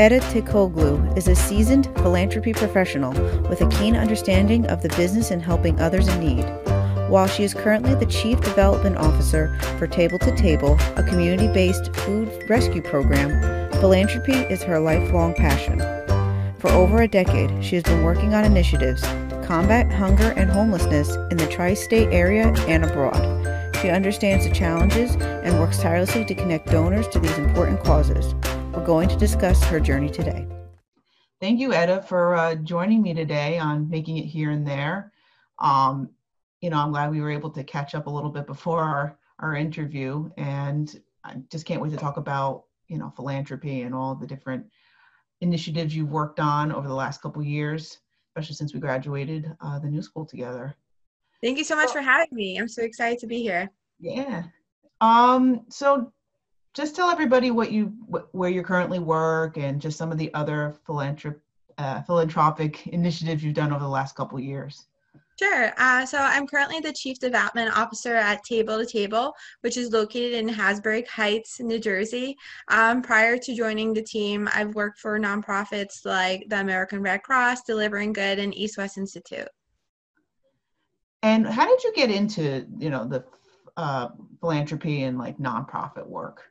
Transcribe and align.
Eda 0.00 0.18
Tikoglu 0.18 1.14
is 1.14 1.28
a 1.28 1.34
seasoned 1.34 1.84
philanthropy 1.96 2.54
professional 2.54 3.12
with 3.50 3.60
a 3.60 3.68
keen 3.68 3.94
understanding 3.94 4.66
of 4.68 4.80
the 4.80 4.88
business 4.96 5.30
and 5.30 5.42
helping 5.42 5.78
others 5.78 6.08
in 6.08 6.20
need. 6.20 6.44
While 7.10 7.26
she 7.26 7.44
is 7.44 7.52
currently 7.52 7.94
the 7.94 8.06
Chief 8.06 8.40
Development 8.40 8.96
Officer 8.96 9.54
for 9.78 9.86
Table 9.86 10.18
to 10.20 10.34
Table, 10.34 10.78
a 10.96 11.02
community 11.02 11.52
based 11.52 11.94
food 11.96 12.30
rescue 12.48 12.80
program, 12.80 13.70
philanthropy 13.72 14.32
is 14.32 14.62
her 14.62 14.80
lifelong 14.80 15.34
passion. 15.34 15.80
For 16.60 16.70
over 16.70 17.02
a 17.02 17.08
decade, 17.08 17.62
she 17.62 17.74
has 17.74 17.84
been 17.84 18.02
working 18.02 18.32
on 18.32 18.46
initiatives 18.46 19.02
to 19.02 19.44
combat 19.46 19.92
hunger 19.92 20.32
and 20.34 20.50
homelessness 20.50 21.14
in 21.30 21.36
the 21.36 21.46
tri 21.48 21.74
state 21.74 22.08
area 22.10 22.46
and 22.68 22.86
abroad. 22.86 23.20
She 23.82 23.90
understands 23.90 24.46
the 24.46 24.54
challenges 24.54 25.14
and 25.16 25.60
works 25.60 25.76
tirelessly 25.76 26.24
to 26.24 26.34
connect 26.34 26.70
donors 26.70 27.06
to 27.08 27.18
these 27.18 27.36
important 27.36 27.84
causes. 27.84 28.34
We're 28.80 28.86
going 28.86 29.10
to 29.10 29.16
discuss 29.16 29.62
her 29.64 29.78
journey 29.78 30.08
today. 30.08 30.46
Thank 31.38 31.60
you, 31.60 31.74
Eda, 31.74 32.00
for 32.00 32.34
uh, 32.34 32.54
joining 32.54 33.02
me 33.02 33.12
today 33.12 33.58
on 33.58 33.90
Making 33.90 34.16
It 34.16 34.24
Here 34.24 34.52
and 34.52 34.66
There. 34.66 35.12
Um, 35.58 36.08
you 36.62 36.70
know, 36.70 36.78
I'm 36.78 36.90
glad 36.90 37.10
we 37.10 37.20
were 37.20 37.30
able 37.30 37.50
to 37.50 37.62
catch 37.62 37.94
up 37.94 38.06
a 38.06 38.10
little 38.10 38.30
bit 38.30 38.46
before 38.46 38.82
our, 38.82 39.18
our 39.38 39.54
interview, 39.54 40.30
and 40.38 40.98
I 41.24 41.34
just 41.52 41.66
can't 41.66 41.82
wait 41.82 41.90
to 41.90 41.98
talk 41.98 42.16
about, 42.16 42.64
you 42.88 42.96
know, 42.96 43.12
philanthropy 43.14 43.82
and 43.82 43.94
all 43.94 44.14
the 44.14 44.26
different 44.26 44.64
initiatives 45.42 45.94
you've 45.94 46.10
worked 46.10 46.40
on 46.40 46.72
over 46.72 46.88
the 46.88 46.94
last 46.94 47.20
couple 47.20 47.42
years, 47.42 47.98
especially 48.30 48.54
since 48.54 48.72
we 48.72 48.80
graduated 48.80 49.54
uh, 49.60 49.78
the 49.78 49.88
new 49.88 50.00
school 50.00 50.24
together. 50.24 50.74
Thank 51.42 51.58
you 51.58 51.64
so 51.64 51.76
much 51.76 51.92
for 51.92 52.00
having 52.00 52.28
me. 52.32 52.56
I'm 52.56 52.66
so 52.66 52.82
excited 52.82 53.18
to 53.18 53.26
be 53.26 53.42
here. 53.42 53.70
Yeah. 53.98 54.44
Um, 55.02 55.66
so 55.68 56.14
just 56.74 56.94
tell 56.94 57.10
everybody 57.10 57.50
what 57.50 57.72
you 57.72 57.92
wh- 58.12 58.34
where 58.34 58.50
you 58.50 58.62
currently 58.62 58.98
work 58.98 59.56
and 59.56 59.80
just 59.80 59.98
some 59.98 60.12
of 60.12 60.18
the 60.18 60.32
other 60.34 60.76
philanthrop- 60.86 61.40
uh, 61.78 62.02
philanthropic 62.02 62.86
initiatives 62.88 63.42
you've 63.42 63.54
done 63.54 63.72
over 63.72 63.82
the 63.82 63.88
last 63.88 64.14
couple 64.14 64.38
years. 64.38 64.86
Sure. 65.38 65.72
Uh, 65.78 66.04
so 66.04 66.18
I'm 66.18 66.46
currently 66.46 66.80
the 66.80 66.92
Chief 66.92 67.18
Development 67.18 67.74
Officer 67.74 68.14
at 68.14 68.44
Table 68.44 68.76
to 68.76 68.84
Table, 68.84 69.32
which 69.62 69.78
is 69.78 69.90
located 69.90 70.34
in 70.34 70.46
Hasbrouck 70.46 71.08
Heights, 71.08 71.58
New 71.60 71.78
Jersey. 71.78 72.36
Um, 72.68 73.00
prior 73.00 73.38
to 73.38 73.54
joining 73.54 73.94
the 73.94 74.02
team, 74.02 74.50
I've 74.52 74.74
worked 74.74 74.98
for 74.98 75.18
nonprofits 75.18 76.04
like 76.04 76.44
the 76.48 76.60
American 76.60 77.00
Red 77.00 77.22
Cross, 77.22 77.62
Delivering 77.62 78.12
Good, 78.12 78.38
and 78.38 78.54
East 78.54 78.76
West 78.76 78.98
Institute. 78.98 79.48
And 81.22 81.46
how 81.46 81.66
did 81.66 81.82
you 81.84 81.94
get 81.94 82.10
into 82.10 82.66
you 82.78 82.90
know 82.90 83.06
the 83.06 83.24
uh, 83.78 84.08
philanthropy 84.40 85.04
and 85.04 85.16
like 85.16 85.38
nonprofit 85.38 86.06
work? 86.06 86.49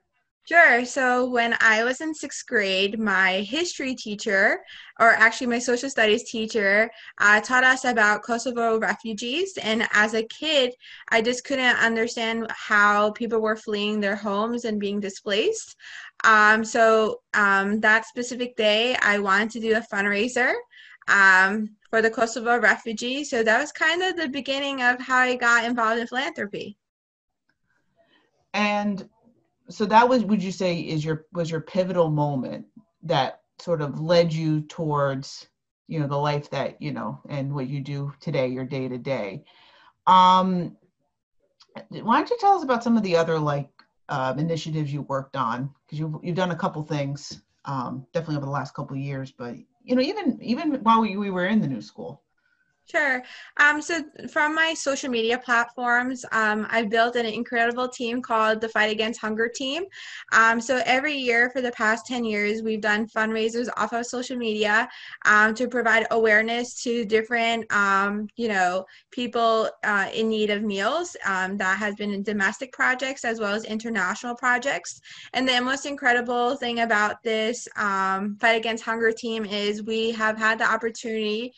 Sure. 0.49 0.83
So 0.83 1.29
when 1.29 1.55
I 1.61 1.83
was 1.83 2.01
in 2.01 2.11
sixth 2.11 2.47
grade, 2.47 2.99
my 2.99 3.41
history 3.41 3.93
teacher, 3.93 4.61
or 4.99 5.11
actually 5.11 5.45
my 5.45 5.59
social 5.59 5.91
studies 5.91 6.23
teacher, 6.23 6.89
uh, 7.19 7.39
taught 7.39 7.63
us 7.63 7.85
about 7.85 8.23
Kosovo 8.23 8.79
refugees. 8.79 9.59
And 9.61 9.87
as 9.93 10.15
a 10.15 10.23
kid, 10.23 10.73
I 11.09 11.21
just 11.21 11.43
couldn't 11.43 11.75
understand 11.75 12.47
how 12.49 13.11
people 13.11 13.41
were 13.41 13.57
fleeing 13.57 13.99
their 13.99 14.15
homes 14.15 14.65
and 14.65 14.79
being 14.79 14.99
displaced. 14.99 15.75
Um, 16.23 16.65
so 16.65 17.21
um, 17.35 17.79
that 17.81 18.07
specific 18.07 18.55
day, 18.55 18.97
I 19.03 19.19
wanted 19.19 19.51
to 19.51 19.59
do 19.59 19.75
a 19.75 19.95
fundraiser. 19.95 20.53
Um, 21.07 21.75
for 21.91 22.01
the 22.03 22.09
Kosovo 22.09 22.59
refugees. 22.59 23.29
So 23.29 23.41
that 23.41 23.59
was 23.59 23.71
kind 23.71 24.03
of 24.03 24.15
the 24.15 24.29
beginning 24.29 24.81
of 24.83 24.99
how 24.99 25.17
I 25.17 25.35
got 25.35 25.65
involved 25.65 25.99
in 25.99 26.05
philanthropy. 26.05 26.77
And 28.53 29.09
so 29.69 29.85
that 29.85 30.07
was 30.07 30.23
would 30.23 30.43
you 30.43 30.51
say 30.51 30.79
is 30.79 31.03
your 31.05 31.25
was 31.33 31.49
your 31.49 31.61
pivotal 31.61 32.09
moment 32.09 32.65
that 33.03 33.41
sort 33.59 33.81
of 33.81 33.99
led 33.99 34.33
you 34.33 34.61
towards 34.61 35.47
you 35.87 35.99
know 35.99 36.07
the 36.07 36.17
life 36.17 36.49
that 36.49 36.81
you 36.81 36.91
know 36.91 37.19
and 37.29 37.53
what 37.53 37.67
you 37.67 37.79
do 37.81 38.11
today 38.19 38.47
your 38.47 38.65
day 38.65 38.87
to 38.87 38.97
day 38.97 39.43
um 40.07 40.75
why 41.89 42.17
don't 42.17 42.29
you 42.29 42.37
tell 42.39 42.53
us 42.53 42.63
about 42.63 42.83
some 42.83 42.97
of 42.97 43.03
the 43.03 43.15
other 43.15 43.39
like 43.39 43.69
uh, 44.09 44.33
initiatives 44.37 44.91
you 44.91 45.03
worked 45.03 45.35
on? 45.35 45.69
Because 45.85 45.99
you've, 45.99 46.15
you've 46.23 46.35
done 46.35 46.51
a 46.51 46.55
couple 46.55 46.81
things 46.81 47.41
um, 47.65 48.05
definitely 48.11 48.37
over 48.37 48.45
the 48.45 48.51
last 48.51 48.73
couple 48.73 48.95
years 48.97 49.31
but 49.31 49.55
you 49.83 49.95
know 49.95 50.01
even 50.01 50.39
even 50.41 50.75
while 50.83 51.01
we, 51.01 51.17
we 51.17 51.29
were 51.29 51.45
in 51.45 51.61
the 51.61 51.67
new 51.67 51.81
school 51.81 52.21
Sure. 52.89 53.21
Um, 53.57 53.83
so 53.83 54.03
from 54.31 54.55
my 54.55 54.73
social 54.73 55.11
media 55.11 55.37
platforms, 55.37 56.25
um, 56.31 56.65
I've 56.71 56.89
built 56.89 57.15
an 57.15 57.25
incredible 57.27 57.87
team 57.87 58.19
called 58.19 58.61
the 58.61 58.69
Fight 58.69 58.91
Against 58.91 59.21
Hunger 59.21 59.47
Team. 59.47 59.83
Um, 60.31 60.59
so 60.59 60.81
every 60.85 61.13
year 61.13 61.51
for 61.51 61.61
the 61.61 61.71
past 61.73 62.07
10 62.07 62.23
years, 62.23 62.63
we've 62.63 62.81
done 62.81 63.07
fundraisers 63.07 63.69
off 63.77 63.93
of 63.93 64.07
social 64.07 64.37
media 64.37 64.89
um, 65.25 65.53
to 65.53 65.67
provide 65.67 66.07
awareness 66.09 66.81
to 66.81 67.05
different, 67.05 67.71
um, 67.71 68.27
you 68.37 68.47
know, 68.47 68.85
people 69.11 69.69
uh, 69.83 70.09
in 70.11 70.27
need 70.27 70.49
of 70.49 70.63
meals. 70.63 71.15
Um, 71.27 71.57
that 71.57 71.77
has 71.77 71.93
been 71.93 72.11
in 72.11 72.23
domestic 72.23 72.71
projects 72.71 73.23
as 73.23 73.39
well 73.39 73.53
as 73.53 73.65
international 73.65 74.33
projects. 74.33 74.99
And 75.33 75.47
the 75.47 75.61
most 75.61 75.85
incredible 75.85 76.55
thing 76.55 76.79
about 76.79 77.21
this 77.21 77.67
Fight 77.75 78.55
Against 78.55 78.83
Hunger 78.83 79.11
team 79.11 79.45
is 79.45 79.83
we 79.83 80.09
have 80.11 80.39
had 80.39 80.59
the 80.59 80.65
opportunity 80.65 81.53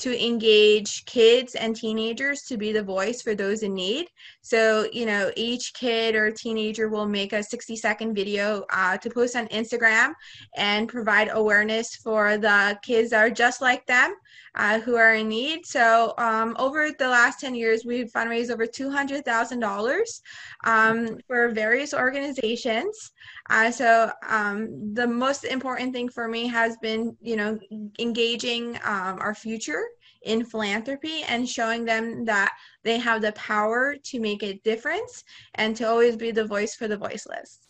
to 0.00 0.24
engage 0.24 1.04
kids 1.04 1.54
and 1.54 1.76
teenagers 1.76 2.42
to 2.42 2.56
be 2.56 2.72
the 2.72 2.82
voice 2.82 3.20
for 3.20 3.34
those 3.34 3.62
in 3.62 3.74
need. 3.74 4.06
So, 4.40 4.88
you 4.92 5.04
know, 5.04 5.30
each 5.36 5.74
kid 5.74 6.14
or 6.14 6.30
teenager 6.30 6.88
will 6.88 7.06
make 7.06 7.32
a 7.32 7.42
60 7.42 7.76
second 7.76 8.14
video 8.14 8.64
uh, 8.72 8.96
to 8.96 9.10
post 9.10 9.36
on 9.36 9.46
Instagram 9.48 10.12
and 10.56 10.88
provide 10.88 11.28
awareness 11.32 11.96
for 11.96 12.38
the 12.38 12.78
kids 12.82 13.10
that 13.10 13.20
are 13.20 13.30
just 13.30 13.60
like 13.60 13.86
them 13.86 14.14
uh, 14.54 14.80
who 14.80 14.96
are 14.96 15.14
in 15.14 15.28
need. 15.28 15.66
So, 15.66 16.14
um, 16.18 16.56
over 16.58 16.90
the 16.98 17.08
last 17.08 17.40
10 17.40 17.54
years, 17.54 17.84
we've 17.84 18.10
fundraised 18.10 18.50
over 18.50 18.66
$200,000 18.66 20.20
um, 20.64 21.18
for 21.26 21.48
various 21.50 21.94
organizations. 21.94 23.12
Uh, 23.48 23.70
so, 23.70 24.10
um, 24.28 24.94
the 24.94 25.06
most 25.06 25.44
important 25.44 25.92
thing 25.92 26.08
for 26.08 26.28
me 26.28 26.46
has 26.48 26.76
been, 26.78 27.16
you 27.20 27.36
know, 27.36 27.58
engaging 27.98 28.76
um, 28.84 29.18
our 29.20 29.34
future 29.34 29.84
in 30.22 30.44
philanthropy 30.44 31.22
and 31.28 31.48
showing 31.48 31.84
them 31.84 32.24
that 32.26 32.52
they 32.84 32.98
have 32.98 33.22
the 33.22 33.32
power 33.32 33.96
to 34.04 34.20
make 34.20 34.42
a 34.42 34.60
difference 34.64 35.24
and 35.54 35.74
to 35.76 35.88
always 35.88 36.16
be 36.16 36.30
the 36.30 36.44
voice 36.44 36.74
for 36.74 36.88
the 36.88 36.96
voiceless 36.96 37.69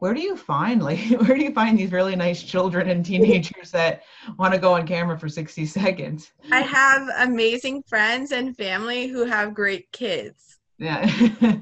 where 0.00 0.14
do 0.14 0.20
you 0.20 0.36
find 0.36 0.82
like 0.82 0.98
where 1.20 1.36
do 1.36 1.44
you 1.44 1.52
find 1.52 1.78
these 1.78 1.92
really 1.92 2.16
nice 2.16 2.42
children 2.42 2.88
and 2.88 3.04
teenagers 3.04 3.70
that 3.72 4.02
want 4.38 4.54
to 4.54 4.60
go 4.60 4.74
on 4.74 4.86
camera 4.86 5.18
for 5.18 5.28
60 5.28 5.66
seconds? 5.66 6.32
I 6.50 6.60
have 6.60 7.08
amazing 7.18 7.82
friends 7.82 8.32
and 8.32 8.56
family 8.56 9.08
who 9.08 9.24
have 9.24 9.54
great 9.54 9.90
kids. 9.92 10.58
Yeah. 10.78 11.10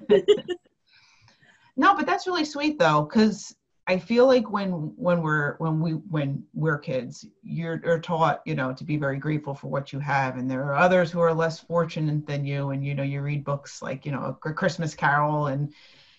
No 1.78 1.94
but 1.94 2.06
that's 2.06 2.26
really 2.26 2.46
sweet 2.46 2.78
though 2.78 3.02
because 3.02 3.54
I 3.88 3.98
feel 3.98 4.26
like 4.26 4.50
when 4.50 4.70
when 4.96 5.22
we're 5.22 5.56
when 5.58 5.80
we 5.80 5.92
when 5.92 6.42
we're 6.54 6.78
kids, 6.78 7.24
you're, 7.44 7.80
you're 7.84 8.00
taught 8.00 8.40
you 8.44 8.56
know 8.56 8.72
to 8.72 8.82
be 8.82 8.96
very 8.96 9.18
grateful 9.18 9.54
for 9.54 9.68
what 9.68 9.92
you 9.92 10.00
have, 10.00 10.36
and 10.36 10.50
there 10.50 10.64
are 10.64 10.74
others 10.74 11.10
who 11.10 11.20
are 11.20 11.32
less 11.32 11.60
fortunate 11.60 12.26
than 12.26 12.44
you, 12.44 12.70
and 12.70 12.84
you 12.84 12.94
know 12.94 13.04
you 13.04 13.22
read 13.22 13.44
books 13.44 13.82
like 13.82 14.04
you 14.04 14.10
know 14.10 14.36
a 14.44 14.52
Christmas 14.52 14.94
Carol, 14.94 15.46
and 15.48 15.72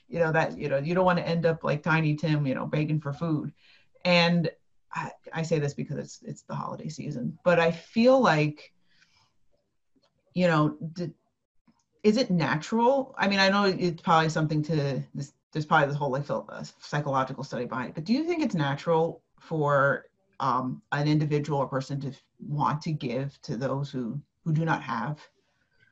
you 0.07 0.19
know 0.19 0.31
that 0.31 0.57
you 0.57 0.69
know 0.69 0.77
you 0.77 0.95
don't 0.95 1.05
want 1.05 1.19
to 1.19 1.27
end 1.27 1.45
up 1.45 1.63
like 1.63 1.83
Tiny 1.83 2.15
Tim, 2.15 2.45
you 2.45 2.55
know 2.55 2.65
begging 2.65 2.99
for 2.99 3.13
food, 3.13 3.51
and 4.05 4.49
I, 4.93 5.11
I 5.33 5.41
say 5.43 5.59
this 5.59 5.73
because 5.73 5.97
it's 5.97 6.19
it's 6.23 6.43
the 6.43 6.55
holiday 6.55 6.89
season, 6.89 7.37
but 7.43 7.59
I 7.59 7.71
feel 7.71 8.21
like 8.21 8.71
you 10.33 10.47
know. 10.47 10.77
is 12.03 12.15
it 12.15 12.29
natural? 12.29 13.13
I 13.17 13.27
mean, 13.27 13.39
I 13.39 13.49
know 13.49 13.65
it's 13.65 14.01
probably 14.01 14.29
something 14.29 14.61
to 14.63 15.03
this 15.13 15.33
there's 15.57 15.65
probably 15.65 15.87
this 15.87 15.97
whole 15.97 16.11
like 16.11 16.29
uh, 16.29 16.63
psychological 16.79 17.43
study 17.43 17.65
behind 17.65 17.89
it. 17.89 17.95
But 17.95 18.03
do 18.03 18.13
you 18.13 18.23
think 18.23 18.43
it's 18.43 18.55
natural 18.55 19.23
for 19.39 20.05
um, 20.39 20.81
an 20.91 21.07
individual 21.07 21.59
or 21.59 21.67
person 21.67 21.99
to 22.01 22.11
want 22.39 22.81
to 22.83 22.91
give 22.91 23.41
to 23.43 23.57
those 23.57 23.89
who 23.89 24.21
who 24.43 24.53
do 24.53 24.65
not 24.65 24.83
have? 24.83 25.19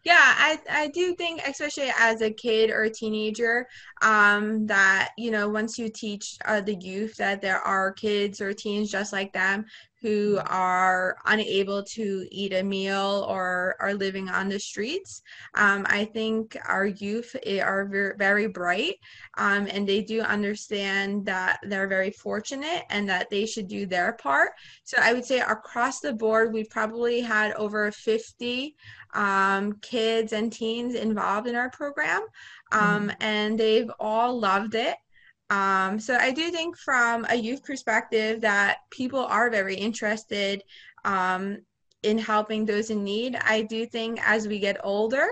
Yeah, 0.06 0.14
I, 0.38 0.60
I 0.70 0.88
do 0.90 1.16
think, 1.16 1.42
especially 1.48 1.92
as 2.00 2.22
a 2.22 2.30
kid 2.32 2.70
or 2.70 2.84
a 2.84 2.92
teenager, 2.92 3.68
um, 4.04 4.68
that, 4.68 5.10
you 5.18 5.32
know, 5.32 5.50
once 5.50 5.80
you 5.80 5.90
teach 5.90 6.38
uh, 6.46 6.62
the 6.62 6.76
youth 6.76 7.16
that 7.18 7.42
there 7.42 7.60
are 7.60 7.92
kids 7.92 8.40
or 8.40 8.54
teens 8.54 8.92
just 8.92 9.12
like 9.12 9.34
them 9.34 9.66
who 10.06 10.40
are 10.46 11.18
unable 11.26 11.82
to 11.82 12.28
eat 12.30 12.54
a 12.54 12.62
meal 12.62 13.26
or 13.28 13.76
are 13.80 13.96
living 13.96 14.30
on 14.30 14.48
the 14.48 14.60
streets. 14.60 15.24
Um, 15.56 15.84
I 15.90 16.06
think 16.06 16.56
our 16.68 16.86
youth 16.86 17.36
eh, 17.44 17.60
are 17.60 17.86
very, 17.86 18.14
very 18.16 18.46
bright 18.46 18.98
um, 19.40 19.68
and 19.68 19.90
they 19.90 20.04
do 20.04 20.22
understand 20.22 21.26
that 21.26 21.58
they're 21.64 21.88
very 21.88 22.12
fortunate 22.12 22.84
and 22.92 23.10
that 23.10 23.32
they 23.32 23.48
should 23.48 23.68
do 23.68 23.88
their 23.88 24.14
part. 24.14 24.52
So 24.84 24.98
I 25.02 25.12
would 25.12 25.26
say 25.26 25.40
across 25.40 26.02
the 26.02 26.14
board, 26.14 26.54
we 26.54 26.66
probably 26.66 27.22
had 27.22 27.54
over 27.54 27.92
50 27.92 28.76
um, 29.16 29.74
kids 29.82 30.34
and 30.34 30.54
teens 30.54 30.94
involved 30.94 31.48
in 31.48 31.56
our 31.56 31.72
program, 31.72 32.22
um, 32.72 33.08
mm-hmm. 33.08 33.10
and 33.22 33.60
they've 33.60 33.90
all 34.00 34.40
loved 34.40 34.76
it. 34.76 34.98
Um, 35.50 36.00
so 36.00 36.16
I 36.16 36.32
do 36.32 36.50
think 36.50 36.78
from 36.78 37.26
a 37.30 37.36
youth 37.36 37.64
perspective 37.64 38.42
that 38.42 38.78
people 38.90 39.26
are 39.26 39.50
very 39.50 39.76
interested 39.76 40.64
um, 41.04 41.60
in 42.04 42.18
helping 42.18 42.66
those 42.66 42.90
in 42.90 43.04
need. 43.04 43.36
I 43.36 43.62
do 43.62 43.86
think 43.86 44.20
as 44.28 44.48
we 44.48 44.60
get 44.60 44.78
older, 44.84 45.28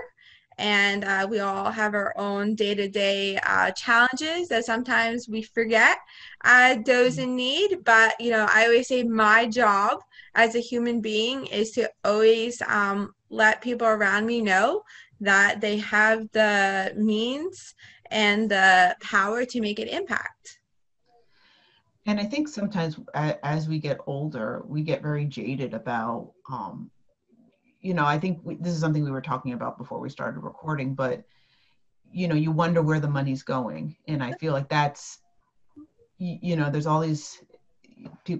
and 0.58 1.04
uh, 1.04 1.26
we 1.28 1.40
all 1.40 1.70
have 1.70 1.94
our 1.94 2.14
own 2.16 2.54
day-to-day 2.54 3.38
uh, 3.38 3.70
challenges 3.72 4.48
that 4.48 4.64
sometimes 4.64 5.28
we 5.28 5.42
forget 5.42 5.98
uh, 6.44 6.76
those 6.86 7.18
in 7.18 7.34
need 7.34 7.78
but 7.84 8.14
you 8.20 8.30
know 8.30 8.46
i 8.52 8.64
always 8.64 8.88
say 8.88 9.02
my 9.02 9.46
job 9.46 9.98
as 10.34 10.54
a 10.54 10.60
human 10.60 11.00
being 11.00 11.46
is 11.46 11.72
to 11.72 11.90
always 12.04 12.62
um, 12.68 13.12
let 13.30 13.60
people 13.60 13.86
around 13.86 14.26
me 14.26 14.40
know 14.40 14.82
that 15.20 15.60
they 15.60 15.78
have 15.78 16.30
the 16.32 16.92
means 16.96 17.74
and 18.14 18.50
the 18.50 18.96
power 19.02 19.44
to 19.44 19.60
make 19.60 19.78
an 19.78 19.88
impact 19.88 20.58
and 22.06 22.18
i 22.18 22.24
think 22.24 22.48
sometimes 22.48 22.98
as 23.14 23.68
we 23.68 23.78
get 23.78 23.98
older 24.06 24.62
we 24.66 24.82
get 24.82 25.02
very 25.02 25.26
jaded 25.26 25.74
about 25.74 26.32
um, 26.50 26.90
you 27.84 27.92
know, 27.92 28.06
I 28.06 28.18
think 28.18 28.40
we, 28.42 28.56
this 28.56 28.72
is 28.72 28.80
something 28.80 29.04
we 29.04 29.10
were 29.10 29.20
talking 29.20 29.52
about 29.52 29.76
before 29.76 30.00
we 30.00 30.08
started 30.08 30.40
recording, 30.40 30.94
but 30.94 31.22
you 32.10 32.28
know, 32.28 32.34
you 32.34 32.50
wonder 32.50 32.80
where 32.80 32.98
the 32.98 33.08
money's 33.08 33.42
going, 33.42 33.94
and 34.08 34.22
I 34.22 34.32
feel 34.32 34.54
like 34.54 34.68
that's, 34.68 35.18
you, 36.18 36.56
know, 36.56 36.70
there's 36.70 36.86
all 36.86 37.00
these 37.00 37.42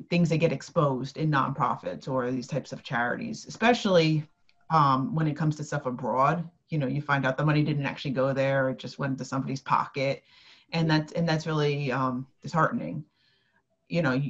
things 0.09 0.31
that 0.31 0.39
get 0.39 0.53
exposed 0.53 1.19
in 1.19 1.31
nonprofits 1.31 2.09
or 2.09 2.31
these 2.31 2.47
types 2.47 2.73
of 2.73 2.83
charities, 2.83 3.45
especially 3.47 4.25
um, 4.71 5.15
when 5.15 5.27
it 5.27 5.37
comes 5.37 5.57
to 5.57 5.65
stuff 5.65 5.85
abroad. 5.85 6.49
You 6.71 6.79
know, 6.79 6.87
you 6.87 7.01
find 7.01 7.27
out 7.27 7.37
the 7.37 7.45
money 7.45 7.63
didn't 7.63 7.87
actually 7.87 8.13
go 8.13 8.33
there; 8.33 8.71
it 8.71 8.79
just 8.79 8.99
went 8.99 9.13
into 9.13 9.25
somebody's 9.25 9.61
pocket, 9.61 10.23
and 10.73 10.91
that's 10.91 11.13
and 11.13 11.29
that's 11.29 11.47
really 11.47 11.93
um, 11.93 12.27
disheartening. 12.43 13.05
You 13.89 14.03
know, 14.03 14.21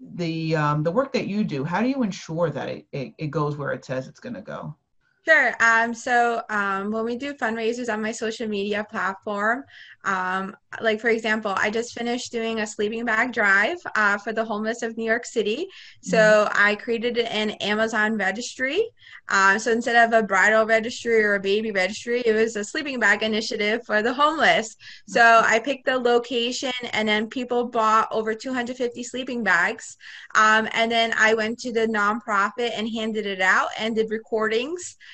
the 0.00 0.56
um, 0.56 0.82
the 0.82 0.90
work 0.90 1.12
that 1.12 1.26
you 1.26 1.44
do, 1.44 1.64
how 1.64 1.82
do 1.82 1.88
you 1.88 2.02
ensure 2.02 2.50
that 2.50 2.68
it, 2.68 2.86
it, 2.92 3.12
it 3.18 3.30
goes 3.30 3.56
where 3.56 3.72
it 3.72 3.84
says 3.84 4.06
it's 4.06 4.20
going 4.20 4.34
to 4.34 4.42
go? 4.42 4.76
Sure. 5.26 5.54
Um, 5.60 5.92
so 5.92 6.42
um, 6.48 6.90
when 6.90 7.04
we 7.04 7.16
do 7.16 7.34
fundraisers 7.34 7.92
on 7.92 8.00
my 8.00 8.12
social 8.12 8.48
media 8.48 8.86
platform, 8.88 9.64
um, 10.04 10.56
like 10.80 11.00
for 11.00 11.08
example, 11.08 11.52
I 11.56 11.70
just 11.70 11.92
finished 11.92 12.32
doing 12.32 12.60
a 12.60 12.66
sleeping 12.66 13.04
bag 13.04 13.32
drive 13.32 13.76
uh, 13.94 14.16
for 14.16 14.32
the 14.32 14.44
homeless 14.44 14.82
of 14.82 14.96
New 14.96 15.04
York 15.04 15.26
City. 15.26 15.66
So 16.00 16.16
mm-hmm. 16.16 16.52
I 16.56 16.76
created 16.76 17.18
an 17.18 17.50
Amazon 17.60 18.16
registry. 18.16 18.88
Um, 19.28 19.58
so 19.58 19.72
instead 19.72 19.96
of 19.96 20.14
a 20.14 20.26
bridal 20.26 20.64
registry 20.64 21.22
or 21.22 21.34
a 21.34 21.40
baby 21.40 21.72
registry, 21.72 22.22
it 22.24 22.32
was 22.32 22.56
a 22.56 22.64
sleeping 22.64 22.98
bag 22.98 23.22
initiative 23.22 23.84
for 23.84 24.02
the 24.02 24.14
homeless. 24.14 24.76
So 25.06 25.20
mm-hmm. 25.20 25.52
I 25.52 25.58
picked 25.58 25.84
the 25.84 25.98
location, 25.98 26.72
and 26.92 27.06
then 27.06 27.28
people 27.28 27.66
bought 27.66 28.08
over 28.10 28.34
250 28.34 29.02
sleeping 29.02 29.42
bags. 29.42 29.96
Um, 30.34 30.68
and 30.72 30.90
then 30.90 31.12
I 31.18 31.34
went 31.34 31.58
to 31.60 31.72
the 31.72 31.86
nonprofit 31.86 32.70
and 32.74 32.88
handed 32.88 33.26
it 33.26 33.42
out 33.42 33.68
and 33.78 33.94
did 33.94 34.10
recordings 34.10 34.96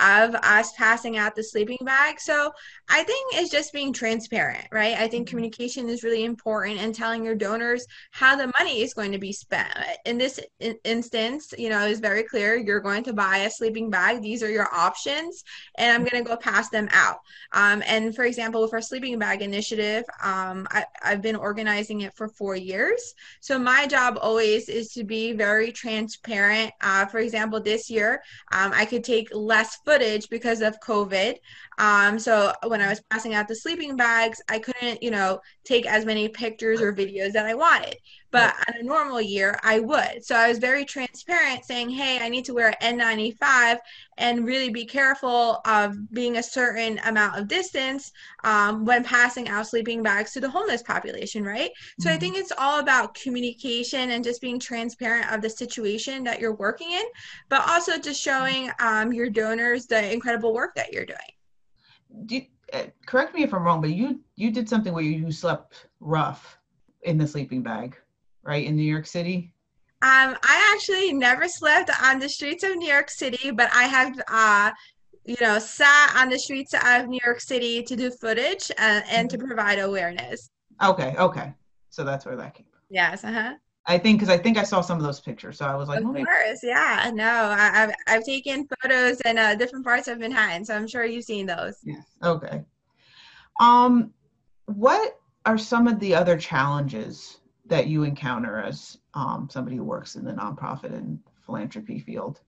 of 0.00 0.34
us 0.34 0.72
passing 0.72 1.16
out 1.16 1.34
the 1.34 1.42
sleeping 1.42 1.78
bag. 1.84 2.20
So 2.20 2.52
I 2.88 3.02
think 3.04 3.34
it's 3.34 3.50
just 3.50 3.72
being 3.72 3.92
transparent, 3.92 4.66
right? 4.72 4.94
I 4.94 5.08
think 5.08 5.26
mm-hmm. 5.26 5.30
communication 5.30 5.88
is 5.88 6.02
really 6.02 6.24
important 6.24 6.80
and 6.80 6.94
telling 6.94 7.24
your 7.24 7.34
donors 7.34 7.86
how 8.10 8.36
the 8.36 8.52
money 8.58 8.82
is 8.82 8.94
going 8.94 9.12
to 9.12 9.18
be 9.18 9.32
spent. 9.32 9.72
In 10.04 10.18
this 10.18 10.40
in- 10.60 10.78
instance, 10.84 11.52
you 11.58 11.68
know, 11.68 11.86
it's 11.86 12.00
very 12.00 12.22
clear 12.22 12.56
you're 12.56 12.80
going 12.80 13.04
to 13.04 13.12
buy 13.12 13.38
a 13.38 13.50
sleeping 13.50 13.90
bag. 13.90 14.22
These 14.22 14.42
are 14.42 14.50
your 14.50 14.72
options, 14.72 15.44
and 15.76 15.92
I'm 15.92 16.08
going 16.08 16.22
to 16.22 16.28
go 16.28 16.36
pass 16.36 16.68
them 16.70 16.88
out. 16.92 17.18
Um, 17.52 17.82
and 17.86 18.14
for 18.14 18.24
example, 18.24 18.62
with 18.62 18.72
our 18.72 18.80
sleeping 18.80 19.18
bag 19.18 19.42
initiative, 19.42 20.04
um, 20.22 20.66
I, 20.70 20.84
I've 21.02 21.22
been 21.22 21.36
organizing 21.36 22.02
it 22.02 22.14
for 22.14 22.28
four 22.28 22.56
years. 22.56 23.14
So 23.40 23.58
my 23.58 23.86
job 23.86 24.18
always 24.20 24.68
is 24.68 24.92
to 24.92 25.04
be 25.04 25.32
very 25.32 25.72
transparent. 25.72 26.72
Uh, 26.80 27.06
for 27.06 27.18
example, 27.18 27.60
this 27.60 27.90
year, 27.90 28.22
um, 28.52 28.72
I 28.74 28.84
could 28.84 29.04
take 29.04 29.28
less 29.32 29.78
footage 29.84 30.28
because 30.28 30.60
of 30.60 30.78
COVID. 30.80 31.36
Um, 31.78 32.18
so 32.18 32.52
when 32.66 32.80
I 32.80 32.88
was 32.88 33.02
passing 33.10 33.34
out 33.34 33.48
the 33.48 33.56
sleeping 33.56 33.96
bags, 33.96 34.40
I 34.48 34.58
couldn't, 34.58 35.02
you 35.02 35.10
know, 35.10 35.40
take 35.64 35.86
as 35.86 36.04
many 36.04 36.28
pictures 36.28 36.80
or 36.80 36.92
videos 36.92 37.32
that 37.32 37.46
I 37.46 37.54
wanted. 37.54 37.96
But 38.32 38.54
on 38.66 38.80
a 38.80 38.82
normal 38.82 39.20
year, 39.20 39.58
I 39.62 39.78
would. 39.80 40.24
So 40.24 40.34
I 40.34 40.48
was 40.48 40.58
very 40.58 40.86
transparent 40.86 41.66
saying, 41.66 41.90
hey, 41.90 42.18
I 42.18 42.30
need 42.30 42.46
to 42.46 42.54
wear 42.54 42.74
an 42.80 42.98
N95 42.98 43.78
and 44.16 44.46
really 44.46 44.70
be 44.70 44.86
careful 44.86 45.60
of 45.66 46.10
being 46.12 46.38
a 46.38 46.42
certain 46.42 46.98
amount 47.04 47.38
of 47.38 47.46
distance 47.46 48.10
um, 48.42 48.86
when 48.86 49.04
passing 49.04 49.48
out 49.48 49.66
sleeping 49.66 50.02
bags 50.02 50.32
to 50.32 50.40
the 50.40 50.48
homeless 50.48 50.82
population, 50.82 51.44
right? 51.44 51.70
Mm-hmm. 51.70 52.02
So 52.02 52.08
I 52.08 52.12
mm-hmm. 52.14 52.20
think 52.20 52.36
it's 52.38 52.52
all 52.56 52.80
about 52.80 53.14
communication 53.14 54.12
and 54.12 54.24
just 54.24 54.40
being 54.40 54.58
transparent 54.58 55.30
of 55.30 55.42
the 55.42 55.50
situation 55.50 56.24
that 56.24 56.40
you're 56.40 56.54
working 56.54 56.90
in, 56.90 57.04
but 57.50 57.68
also 57.68 57.98
just 57.98 58.20
showing 58.20 58.70
um, 58.80 59.12
your 59.12 59.28
donors 59.28 59.86
the 59.86 60.10
incredible 60.10 60.54
work 60.54 60.74
that 60.76 60.90
you're 60.90 61.06
doing. 61.06 61.18
Did, 62.26 62.46
uh, 62.72 62.84
correct 63.04 63.34
me 63.34 63.42
if 63.42 63.52
I'm 63.52 63.62
wrong, 63.62 63.82
but 63.82 63.90
you 63.90 64.20
you 64.36 64.50
did 64.50 64.68
something 64.68 64.92
where 64.92 65.02
you, 65.02 65.26
you 65.26 65.32
slept 65.32 65.88
rough 66.00 66.58
in 67.02 67.18
the 67.18 67.26
sleeping 67.26 67.62
bag 67.62 67.96
right, 68.42 68.64
in 68.64 68.76
New 68.76 68.82
York 68.82 69.06
City? 69.06 69.52
Um, 70.02 70.36
I 70.42 70.72
actually 70.74 71.12
never 71.12 71.46
slept 71.46 71.90
on 72.02 72.18
the 72.18 72.28
streets 72.28 72.64
of 72.64 72.76
New 72.76 72.88
York 72.88 73.08
City, 73.08 73.52
but 73.52 73.70
I 73.72 73.84
have, 73.84 74.20
uh, 74.26 74.72
you 75.24 75.36
know, 75.40 75.60
sat 75.60 76.16
on 76.16 76.28
the 76.28 76.38
streets 76.38 76.74
of 76.74 77.06
New 77.06 77.20
York 77.24 77.40
City 77.40 77.84
to 77.84 77.94
do 77.94 78.10
footage 78.10 78.72
and, 78.78 79.04
and 79.08 79.30
to 79.30 79.38
mm-hmm. 79.38 79.46
provide 79.46 79.78
awareness. 79.78 80.50
Okay, 80.82 81.14
okay. 81.16 81.54
So 81.90 82.02
that's 82.02 82.26
where 82.26 82.34
that 82.34 82.54
came 82.54 82.66
from. 82.70 82.80
Yes, 82.90 83.22
uh 83.22 83.32
huh. 83.32 83.54
I 83.86 83.98
think 83.98 84.18
because 84.18 84.32
I 84.32 84.38
think 84.38 84.58
I 84.58 84.64
saw 84.64 84.80
some 84.80 84.98
of 84.98 85.04
those 85.04 85.20
pictures, 85.20 85.58
so 85.58 85.66
I 85.66 85.74
was 85.74 85.88
like, 85.88 86.00
of 86.00 86.06
course, 86.06 86.60
yeah. 86.62 87.10
No, 87.14 87.24
I, 87.24 87.70
have 87.72 87.94
I've 88.06 88.24
taken 88.24 88.66
photos 88.82 89.20
in 89.20 89.38
uh, 89.38 89.54
different 89.56 89.84
parts 89.84 90.08
of 90.08 90.18
Manhattan, 90.18 90.64
so 90.64 90.74
I'm 90.74 90.86
sure 90.86 91.04
you've 91.04 91.24
seen 91.24 91.46
those. 91.46 91.76
Yes. 91.84 92.04
Okay. 92.22 92.62
Um, 93.60 94.12
what 94.66 95.18
are 95.46 95.58
some 95.58 95.88
of 95.88 95.98
the 96.00 96.14
other 96.14 96.36
challenges 96.36 97.38
that 97.72 97.86
you 97.86 98.02
encounter 98.02 98.58
as 98.58 98.98
um, 99.14 99.48
somebody 99.50 99.76
who 99.76 99.84
works 99.84 100.14
in 100.16 100.24
the 100.26 100.32
nonprofit 100.32 100.92
and 100.92 101.18
philanthropy 101.46 101.98
field? 101.98 102.40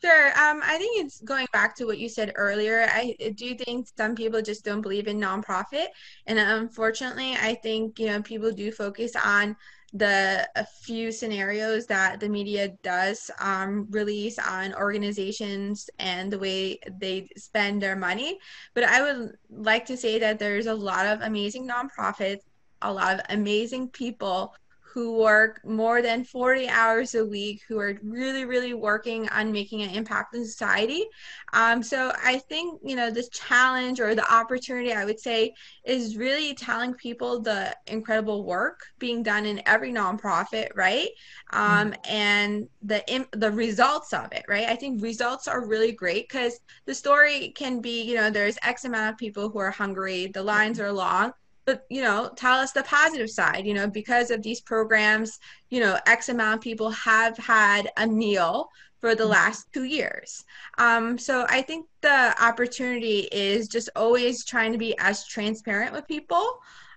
Sure. 0.00 0.28
Um, 0.28 0.60
I 0.62 0.78
think 0.78 1.04
it's 1.04 1.20
going 1.22 1.48
back 1.52 1.74
to 1.76 1.84
what 1.84 1.98
you 1.98 2.08
said 2.08 2.32
earlier. 2.36 2.86
I 2.88 3.16
do 3.34 3.56
think 3.56 3.88
some 3.96 4.14
people 4.14 4.40
just 4.40 4.64
don't 4.64 4.80
believe 4.80 5.08
in 5.08 5.18
nonprofit, 5.18 5.86
and 6.28 6.38
unfortunately, 6.38 7.32
I 7.32 7.56
think 7.56 7.98
you 7.98 8.06
know 8.06 8.22
people 8.22 8.52
do 8.52 8.70
focus 8.70 9.16
on 9.16 9.56
the 9.94 10.48
few 10.82 11.10
scenarios 11.10 11.86
that 11.86 12.20
the 12.20 12.28
media 12.28 12.68
does 12.84 13.32
um, 13.40 13.88
release 13.90 14.38
on 14.38 14.74
organizations 14.74 15.90
and 15.98 16.32
the 16.32 16.38
way 16.38 16.78
they 17.00 17.28
spend 17.36 17.82
their 17.82 17.96
money. 17.96 18.38
But 18.74 18.84
I 18.84 19.02
would 19.02 19.32
like 19.50 19.86
to 19.86 19.96
say 19.96 20.20
that 20.20 20.38
there's 20.38 20.66
a 20.66 20.74
lot 20.74 21.06
of 21.06 21.22
amazing 21.22 21.66
nonprofits, 21.66 22.42
a 22.82 22.92
lot 22.92 23.14
of 23.14 23.20
amazing 23.30 23.88
people 23.88 24.54
who 24.92 25.16
work 25.16 25.60
more 25.64 26.00
than 26.00 26.24
40 26.24 26.68
hours 26.68 27.14
a 27.14 27.24
week, 27.24 27.62
who 27.68 27.78
are 27.78 27.98
really, 28.02 28.44
really 28.44 28.74
working 28.74 29.28
on 29.28 29.52
making 29.52 29.82
an 29.82 29.90
impact 29.90 30.34
in 30.34 30.44
society. 30.44 31.04
Um, 31.52 31.82
so 31.82 32.12
I 32.22 32.38
think, 32.38 32.80
you 32.84 32.96
know, 32.96 33.10
this 33.10 33.28
challenge 33.28 34.00
or 34.00 34.14
the 34.14 34.32
opportunity, 34.32 34.92
I 34.92 35.04
would 35.04 35.20
say, 35.20 35.54
is 35.84 36.16
really 36.16 36.54
telling 36.54 36.94
people 36.94 37.40
the 37.40 37.76
incredible 37.86 38.44
work 38.44 38.80
being 38.98 39.22
done 39.22 39.46
in 39.46 39.62
every 39.66 39.92
nonprofit, 39.92 40.68
right? 40.74 41.08
Um, 41.52 41.92
mm-hmm. 41.92 42.14
And 42.14 42.68
the 42.82 43.26
the 43.32 43.50
results 43.50 44.12
of 44.12 44.32
it, 44.32 44.44
right? 44.48 44.68
I 44.68 44.76
think 44.76 45.02
results 45.02 45.48
are 45.48 45.66
really 45.66 45.92
great 45.92 46.28
because 46.28 46.60
the 46.86 46.94
story 46.94 47.50
can 47.50 47.80
be, 47.80 48.02
you 48.02 48.14
know, 48.14 48.30
there's 48.30 48.58
X 48.62 48.84
amount 48.84 49.12
of 49.12 49.18
people 49.18 49.48
who 49.48 49.58
are 49.58 49.70
hungry, 49.70 50.26
the 50.28 50.42
lines 50.42 50.80
are 50.80 50.92
long 50.92 51.32
but 51.68 51.84
you 51.90 52.00
know 52.00 52.30
tell 52.34 52.58
us 52.58 52.72
the 52.72 52.82
positive 52.84 53.28
side 53.28 53.66
you 53.66 53.74
know 53.74 53.86
because 53.86 54.30
of 54.30 54.42
these 54.42 54.62
programs 54.62 55.38
you 55.68 55.80
know 55.80 55.98
x 56.06 56.30
amount 56.30 56.54
of 56.54 56.60
people 56.62 56.88
have 56.88 57.36
had 57.36 57.90
a 57.98 58.06
meal 58.06 58.70
for 59.00 59.14
the 59.14 59.24
last 59.24 59.68
two 59.72 59.84
years. 59.84 60.44
Um, 60.78 61.18
so 61.18 61.46
i 61.50 61.60
think 61.60 61.86
the 62.00 62.34
opportunity 62.42 63.28
is 63.30 63.68
just 63.68 63.90
always 63.94 64.44
trying 64.46 64.72
to 64.72 64.78
be 64.78 64.96
as 64.98 65.26
transparent 65.26 65.92
with 65.92 66.08
people. 66.08 66.44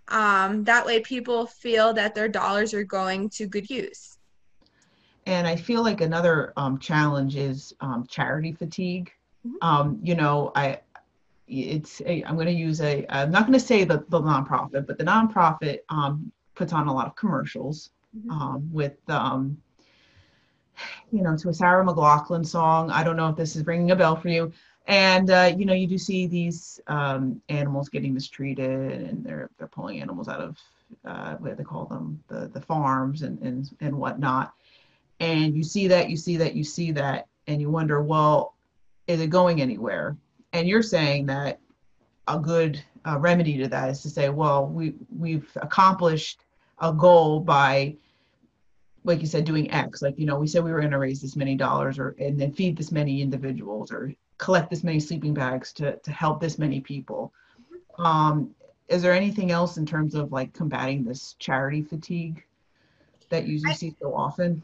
Um, 0.08 0.64
that 0.64 0.86
way 0.86 1.02
people 1.02 1.46
feel 1.46 1.94
that 1.94 2.16
their 2.16 2.30
dollars 2.30 2.74
are 2.74 2.84
going 2.84 3.30
to 3.32 3.46
good 3.48 3.70
use. 3.70 4.18
And 5.26 5.46
i 5.46 5.56
feel 5.58 5.84
like 5.84 6.00
another 6.00 6.54
um, 6.56 6.80
challenge 6.80 7.36
is 7.36 7.74
um, 7.82 8.06
charity 8.08 8.54
fatigue. 8.54 9.12
Mm-hmm. 9.46 9.68
Um, 9.68 10.00
you 10.02 10.16
know 10.16 10.54
i 10.56 10.80
it's 11.52 12.02
a, 12.02 12.24
I'm 12.24 12.36
going 12.36 12.48
to 12.48 12.54
use 12.54 12.82
a, 12.82 13.06
I'm 13.10 13.32
not 13.32 13.44
going 13.44 13.60
to 13.60 13.66
say 13.66 13.84
the, 13.84 14.06
the 14.10 14.22
nonprofit, 14.22 14.88
but 14.88 14.98
the 14.98 15.04
nonprofit 15.04 15.80
um, 15.90 16.32
puts 16.56 16.74
on 16.74 16.88
a 16.88 16.94
lot 16.94 17.08
of 17.08 17.16
commercials 17.16 17.92
mm-hmm. 18.18 18.32
um, 18.32 18.70
with, 18.72 18.98
um, 19.10 19.62
you 21.12 21.22
know, 21.22 21.36
to 21.36 21.50
a 21.50 21.54
Sarah 21.54 21.86
McLachlan 21.86 22.46
song. 22.46 22.90
I 22.90 23.04
don't 23.04 23.18
know 23.18 23.30
if 23.30 23.36
this 23.36 23.56
is 23.56 23.66
ringing 23.66 23.92
a 23.92 23.96
bell 23.96 24.16
for 24.16 24.30
you. 24.30 24.52
And, 24.88 25.30
uh, 25.30 25.54
you 25.56 25.66
know, 25.66 25.74
you 25.74 25.86
do 25.86 25.98
see 25.98 26.26
these 26.26 26.80
um, 26.88 27.42
animals 27.50 27.90
getting 27.90 28.14
mistreated 28.14 29.02
and 29.10 29.24
they're, 29.24 29.50
they're 29.58 29.68
pulling 29.68 30.02
animals 30.02 30.28
out 30.28 30.42
of, 30.42 30.58
uh, 31.06 31.36
what 31.36 31.58
they 31.58 31.64
call 31.64 31.86
them, 31.86 32.22
the 32.28 32.50
the 32.50 32.60
farms 32.60 33.22
and 33.22 33.40
and 33.42 33.70
and 33.80 33.98
whatnot. 33.98 34.54
And 35.22 35.56
you 35.56 35.64
see 35.64 35.88
that, 35.88 36.10
you 36.10 36.18
see 36.18 36.36
that, 36.38 36.54
you 36.54 36.66
see 36.66 36.92
that, 36.92 37.28
and 37.48 37.62
you 37.62 37.70
wonder, 37.70 38.02
well, 38.02 38.56
is 39.08 39.22
it 39.22 39.30
going 39.30 39.62
anywhere? 39.62 40.18
And 40.54 40.68
you're 40.68 40.84
saying 40.84 41.28
that 41.28 41.60
a 42.28 42.40
good 42.40 42.84
uh, 43.06 43.18
remedy 43.18 43.58
to 43.58 43.68
that 43.70 43.90
is 43.90 44.02
to 44.02 44.10
say, 44.10 44.30
well, 44.30 44.68
we 44.68 44.94
we've 45.18 45.50
accomplished 45.62 46.44
a 46.80 46.94
goal 46.94 47.40
by 47.40 47.96
like 49.04 49.20
you 49.20 49.26
said, 49.26 49.46
doing 49.46 49.72
X. 49.72 50.02
Like, 50.02 50.18
you 50.20 50.26
know, 50.26 50.38
we 50.38 50.48
said 50.48 50.64
we 50.64 50.72
were 50.72 50.80
going 50.80 50.92
to 50.92 51.00
raise 51.00 51.22
this 51.22 51.36
many 51.36 51.56
dollars 51.56 51.98
or 51.98 52.16
and 52.20 52.40
then 52.40 52.54
feed 52.54 52.78
this 52.78 52.92
many 52.92 53.22
individuals 53.22 53.92
or 53.92 54.14
collect 54.38 54.70
this 54.70 54.84
many 54.84 55.00
sleeping 55.00 55.34
bags 55.34 55.74
to 55.74 55.98
to 55.98 56.12
help 56.12 56.40
this 56.40 56.60
many 56.60 56.82
people. 56.82 57.34
Um, 57.98 58.54
is 58.88 59.02
there 59.02 59.14
anything 59.14 59.52
else 59.52 59.78
in 59.78 59.86
terms 59.86 60.16
of 60.16 60.32
like 60.32 60.54
combating 60.54 61.04
this 61.04 61.36
charity 61.40 61.82
fatigue 61.82 62.44
that 63.30 63.48
you, 63.48 63.60
you 63.66 63.74
see 63.74 63.96
so 64.02 64.14
often? 64.14 64.62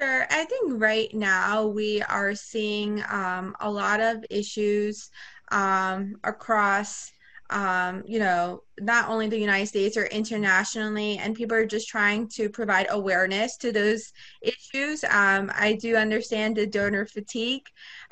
Sure. 0.00 0.26
I 0.30 0.44
think 0.44 0.80
right 0.80 1.12
now 1.12 1.66
we 1.66 2.00
are 2.02 2.34
seeing 2.34 3.02
um, 3.10 3.54
a 3.60 3.70
lot 3.70 4.00
of 4.00 4.24
issues 4.30 5.10
um, 5.50 6.16
across 6.24 7.12
um, 7.50 8.04
you 8.06 8.20
know, 8.20 8.62
not 8.80 9.08
only 9.08 9.28
the 9.28 9.38
United 9.38 9.66
States 9.66 9.96
or 9.96 10.06
internationally, 10.06 11.18
and 11.18 11.34
people 11.34 11.56
are 11.56 11.66
just 11.66 11.88
trying 11.88 12.28
to 12.28 12.48
provide 12.48 12.86
awareness 12.90 13.56
to 13.58 13.72
those 13.72 14.12
issues. 14.40 15.02
Um, 15.04 15.50
I 15.54 15.76
do 15.80 15.96
understand 15.96 16.56
the 16.56 16.66
donor 16.66 17.06
fatigue. 17.06 17.64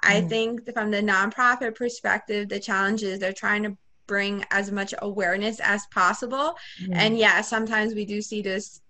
Mm. 0.04 0.10
I 0.10 0.20
think 0.22 0.72
from 0.72 0.90
the 0.90 1.00
nonprofit 1.00 1.76
perspective, 1.76 2.48
the 2.48 2.58
challenges 2.58 3.20
they're 3.20 3.32
trying 3.32 3.62
to 3.62 3.76
bring 4.08 4.44
as 4.50 4.72
much 4.72 4.92
awareness 5.00 5.60
as 5.60 5.86
possible. 5.92 6.56
Mm. 6.82 6.94
And 6.94 7.18
yeah, 7.18 7.40
sometimes 7.40 7.94
we 7.94 8.04
do 8.04 8.20
see 8.20 8.42
this 8.42 8.80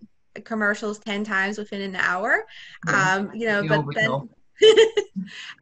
commercials 0.40 0.98
10 0.98 1.24
times 1.24 1.58
within 1.58 1.80
an 1.82 1.96
hour. 1.96 2.44
Yeah. 2.86 3.14
Um, 3.14 3.30
you 3.34 3.46
know, 3.46 3.82
but 3.82 3.94
then 3.94 4.10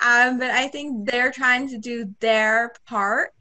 um, 0.01 0.39
but 0.39 0.51
I 0.51 0.69
think 0.69 1.09
they're 1.09 1.31
trying 1.31 1.69
to 1.69 1.79
do 1.79 2.15
their 2.21 2.73
part. 2.87 3.33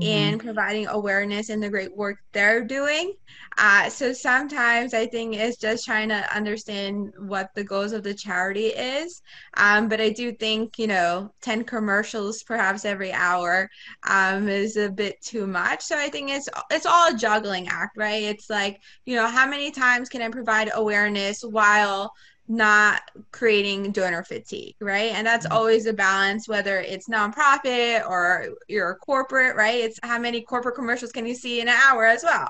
In 0.00 0.38
providing 0.38 0.86
awareness 0.88 1.48
and 1.48 1.62
the 1.62 1.70
great 1.70 1.96
work 1.96 2.18
they're 2.32 2.64
doing. 2.64 3.14
Uh, 3.56 3.88
so 3.88 4.12
sometimes 4.12 4.92
I 4.92 5.06
think 5.06 5.36
it's 5.36 5.56
just 5.56 5.84
trying 5.84 6.08
to 6.08 6.36
understand 6.36 7.12
what 7.18 7.50
the 7.54 7.64
goals 7.64 7.92
of 7.92 8.02
the 8.02 8.14
charity 8.14 8.66
is. 8.66 9.22
Um, 9.56 9.88
but 9.88 10.00
I 10.00 10.10
do 10.10 10.32
think, 10.32 10.78
you 10.78 10.88
know, 10.88 11.30
10 11.42 11.64
commercials 11.64 12.42
perhaps 12.42 12.84
every 12.84 13.12
hour 13.12 13.68
um, 14.08 14.48
is 14.48 14.76
a 14.76 14.90
bit 14.90 15.20
too 15.22 15.46
much. 15.46 15.82
So 15.82 15.96
I 15.96 16.08
think 16.08 16.30
it's 16.30 16.48
it's 16.70 16.86
all 16.86 17.14
a 17.14 17.16
juggling 17.16 17.68
act, 17.68 17.96
right? 17.96 18.22
It's 18.24 18.50
like, 18.50 18.80
you 19.06 19.16
know, 19.16 19.28
how 19.28 19.48
many 19.48 19.70
times 19.70 20.08
can 20.08 20.22
I 20.22 20.28
provide 20.28 20.70
awareness 20.74 21.42
while 21.42 22.12
not 22.46 23.10
creating 23.32 23.90
donor 23.92 24.22
fatigue, 24.22 24.74
right? 24.80 25.12
And 25.12 25.26
that's 25.26 25.46
mm-hmm. 25.46 25.56
always 25.56 25.86
a 25.86 25.92
balance, 25.92 26.48
whether 26.48 26.80
it's 26.80 27.08
nonprofit 27.08 28.08
or 28.08 28.48
you're 28.68 28.90
a 28.90 28.96
corporate, 28.96 29.56
right? 29.56 29.82
It's 29.82 29.98
how 30.02 30.18
many 30.18 30.42
corporate 30.42 30.74
commercials 30.74 31.12
can 31.12 31.26
you 31.26 31.34
see 31.34 31.60
in 31.60 31.68
an 31.68 31.74
hour 31.88 32.04
as 32.04 32.22
well. 32.22 32.46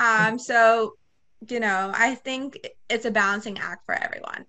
Mm-hmm. 0.00 0.32
Um, 0.32 0.38
so, 0.38 0.94
you 1.48 1.60
know, 1.60 1.92
I 1.94 2.16
think 2.16 2.66
it's 2.88 3.04
a 3.04 3.10
balancing 3.10 3.58
act 3.58 3.86
for 3.86 3.94
everyone. 3.94 4.46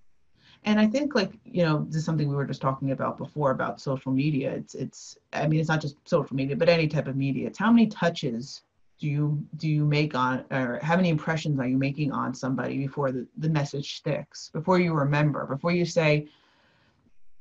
And 0.64 0.80
I 0.80 0.88
think, 0.88 1.16
like 1.16 1.32
you 1.46 1.64
know, 1.64 1.86
this 1.88 1.98
is 1.98 2.06
something 2.06 2.28
we 2.28 2.36
were 2.36 2.46
just 2.46 2.62
talking 2.62 2.92
about 2.92 3.18
before 3.18 3.52
about 3.52 3.80
social 3.80 4.12
media. 4.12 4.52
It's, 4.52 4.76
it's. 4.76 5.18
I 5.32 5.48
mean, 5.48 5.62
it's 5.62 5.70
not 5.70 5.80
just 5.80 5.96
social 6.06 6.36
media, 6.36 6.58
but 6.58 6.68
any 6.68 6.88
type 6.88 7.08
of 7.08 7.16
media. 7.16 7.48
It's 7.48 7.60
how 7.60 7.72
many 7.72 7.88
touches 7.88 8.64
do 9.00 9.08
you 9.08 9.44
do 9.58 9.68
you 9.68 9.86
make 9.86 10.16
on 10.16 10.44
or 10.52 10.80
how 10.82 10.96
many 10.96 11.10
impressions 11.10 11.60
are 11.60 11.68
you 11.68 11.78
making 11.78 12.12
on 12.12 12.34
somebody 12.34 12.78
before 12.78 13.12
the, 13.12 13.28
the 13.38 13.50
message 13.50 13.98
sticks 13.98 14.50
before 14.54 14.80
you 14.80 14.94
remember 14.94 15.46
before 15.46 15.72
you 15.72 15.86
say 15.86 16.28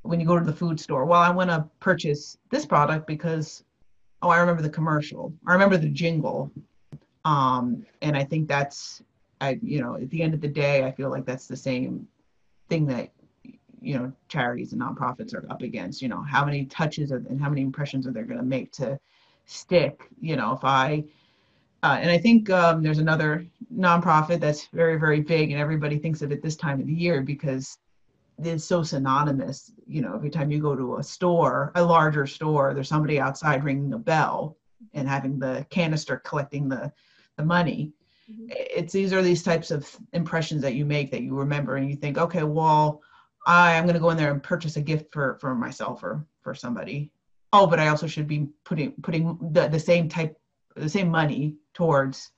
when 0.03 0.21
you 0.21 0.27
go 0.27 0.39
to 0.39 0.45
the 0.45 0.53
food 0.53 0.79
store 0.79 1.05
well 1.05 1.21
i 1.21 1.31
want 1.31 1.51
to 1.51 1.67
purchase 1.81 2.37
this 2.51 2.67
product 2.67 3.07
because 3.07 3.65
oh 4.23 4.29
i 4.29 4.39
remember 4.39 4.63
the 4.63 4.71
commercial. 4.71 5.33
I 5.47 5.53
remember 5.53 5.77
the 5.77 5.89
jingle. 5.89 6.51
Um, 7.25 7.85
and 8.03 8.17
i 8.17 8.23
think 8.23 8.49
that's 8.49 9.03
i 9.41 9.59
you 9.63 9.81
know 9.81 9.97
at 9.97 10.11
the 10.11 10.23
end 10.23 10.35
of 10.35 10.41
the 10.41 10.49
day 10.49 10.85
i 10.85 10.93
feel 10.93 11.11
like 11.11 11.25
that's 11.25 11.47
the 11.47 11.57
same 11.57 12.07
thing 12.69 12.87
that 12.87 13.11
you 13.81 13.99
know 13.99 14.13
charities 14.29 14.73
and 14.73 14.81
nonprofits 14.81 15.35
are 15.35 15.45
up 15.51 15.63
against 15.63 16.03
you 16.03 16.09
know 16.09 16.23
how 16.23 16.45
many 16.45 16.67
touches 16.67 17.11
and 17.11 17.41
how 17.41 17.49
many 17.49 17.63
impressions 17.63 18.07
are 18.07 18.13
they 18.13 18.23
going 18.23 18.39
to 18.39 18.45
make 18.45 18.73
to 18.73 18.99
stick? 19.47 20.09
You 20.21 20.37
know 20.37 20.53
if 20.53 20.65
i 20.65 21.05
uh, 21.87 21.99
and 22.01 22.11
I 22.11 22.19
think 22.19 22.51
um, 22.51 22.83
there's 22.83 22.99
another 22.99 23.47
nonprofit 23.73 24.41
that's 24.41 24.67
very, 24.67 24.99
very 24.99 25.21
big, 25.21 25.53
and 25.53 25.61
everybody 25.61 25.99
thinks 25.99 26.21
of 26.21 26.33
it 26.33 26.43
this 26.43 26.57
time 26.57 26.81
of 26.81 26.87
the 26.87 26.93
year 26.93 27.23
because 27.23 27.79
it's 28.43 28.65
so 28.65 28.83
synonymous. 28.83 29.71
You 29.87 30.03
know, 30.03 30.15
every 30.15 30.31
time 30.31 30.51
you 30.51 30.61
go 30.61 30.75
to 30.75 30.97
a 30.97 31.03
store, 31.03 31.71
a 31.77 31.85
larger 31.85 32.27
store, 32.27 32.75
there's 32.75 32.89
somebody 32.89 33.21
outside 33.21 33.63
ringing 33.63 33.93
a 33.93 33.99
bell 33.99 34.57
and 34.95 35.09
having 35.09 35.39
the 35.39 35.65
canister 35.71 36.17
collecting 36.25 36.69
the 36.69 36.93
the 37.37 37.45
money. 37.45 37.93
Mm-hmm. 38.29 38.47
It's 38.51 38.93
these 38.93 39.13
are 39.13 39.23
these 39.23 39.45
types 39.45 39.71
of 39.71 39.89
impressions 40.13 40.63
that 40.63 40.75
you 40.75 40.85
make 40.85 41.13
that 41.13 41.23
you 41.23 41.37
remember, 41.37 41.77
and 41.77 41.89
you 41.89 41.95
think, 41.95 42.19
okay, 42.19 42.43
well, 42.43 43.01
I, 43.47 43.77
I'm 43.77 43.85
going 43.85 43.95
to 43.95 44.01
go 44.01 44.11
in 44.11 44.17
there 44.17 44.33
and 44.33 44.43
purchase 44.43 44.77
a 44.77 44.81
gift 44.81 45.13
for 45.13 45.39
for 45.41 45.55
myself 45.55 46.03
or 46.03 46.27
for 46.43 46.53
somebody. 46.53 47.13
Oh, 47.53 47.69
but 47.69 47.79
I 47.79 47.89
also 47.89 48.09
should 48.09 48.27
be 48.27 48.49
putting 48.65 48.91
putting 49.03 49.39
the, 49.53 49.69
the 49.69 49.79
same 49.79 50.09
type 50.09 50.37
the 50.77 50.89
same 50.89 51.11
money 51.11 51.57
towards 51.75 52.31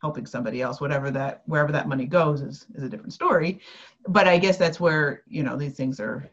helping 0.00 0.26
somebody 0.26 0.60
else 0.60 0.80
whatever 0.80 1.10
that 1.10 1.42
wherever 1.46 1.70
that 1.70 1.88
money 1.88 2.06
goes 2.06 2.40
is, 2.40 2.66
is 2.74 2.82
a 2.82 2.88
different 2.88 3.12
story. 3.12 3.60
But 4.08 4.26
i 4.26 4.38
guess 4.38 4.56
that's 4.56 4.80
where 4.80 5.22
you 5.26 5.42
know 5.42 5.56
these 5.56 5.74
things 5.74 6.00
are 6.00 6.28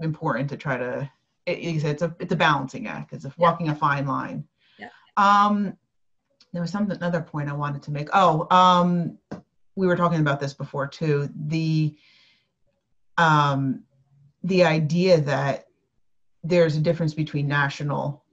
important 0.00 0.48
to 0.50 0.56
try 0.56 0.76
to 0.76 1.10
it, 1.46 1.58
it's 1.84 2.02
a 2.02 2.14
it's 2.18 2.32
a 2.32 2.36
balancing 2.36 2.86
act. 2.86 3.12
It's 3.12 3.24
a 3.24 3.32
walking 3.36 3.68
a 3.68 3.74
fine 3.74 4.06
line. 4.06 4.44
Yeah. 4.78 4.88
um 5.16 5.76
there 6.52 6.62
was 6.62 6.70
some 6.70 6.90
another 6.90 7.20
point 7.20 7.48
i 7.48 7.52
wanted 7.52 7.82
to 7.84 7.90
make. 7.90 8.08
Oh 8.12 8.46
um 8.54 9.18
we 9.74 9.86
were 9.86 9.96
talking 9.96 10.20
about 10.20 10.40
this 10.40 10.54
before 10.54 10.86
too. 10.86 11.28
The 11.46 11.94
um 13.18 13.82
the 14.42 14.64
idea 14.64 15.20
that 15.20 15.66
there's 16.44 16.76
a 16.76 16.80
difference 16.80 17.14
between 17.14 17.48
national 17.48 18.24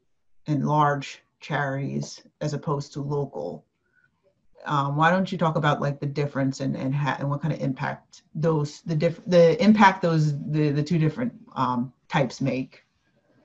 and 0.47 0.65
large 0.65 1.22
charities 1.43 2.23
as 2.41 2.53
opposed 2.53 2.93
to 2.93 3.01
local. 3.01 3.63
Um, 4.65 4.95
why 4.95 5.11
don't 5.11 5.29
you 5.31 5.37
talk 5.37 5.57
about 5.57 5.81
like 5.81 5.99
the 5.99 6.05
difference 6.05 6.61
and 6.61 6.75
and, 6.75 6.95
ha- 6.95 7.17
and 7.19 7.29
what 7.29 7.41
kind 7.41 7.53
of 7.53 7.59
impact 7.59 8.23
those 8.33 8.81
the 8.81 8.95
diff- 8.95 9.21
the 9.27 9.61
impact 9.61 10.01
those 10.01 10.33
the 10.51 10.69
the 10.71 10.81
two 10.81 10.97
different 10.97 11.33
um, 11.55 11.93
types 12.07 12.41
make? 12.41 12.83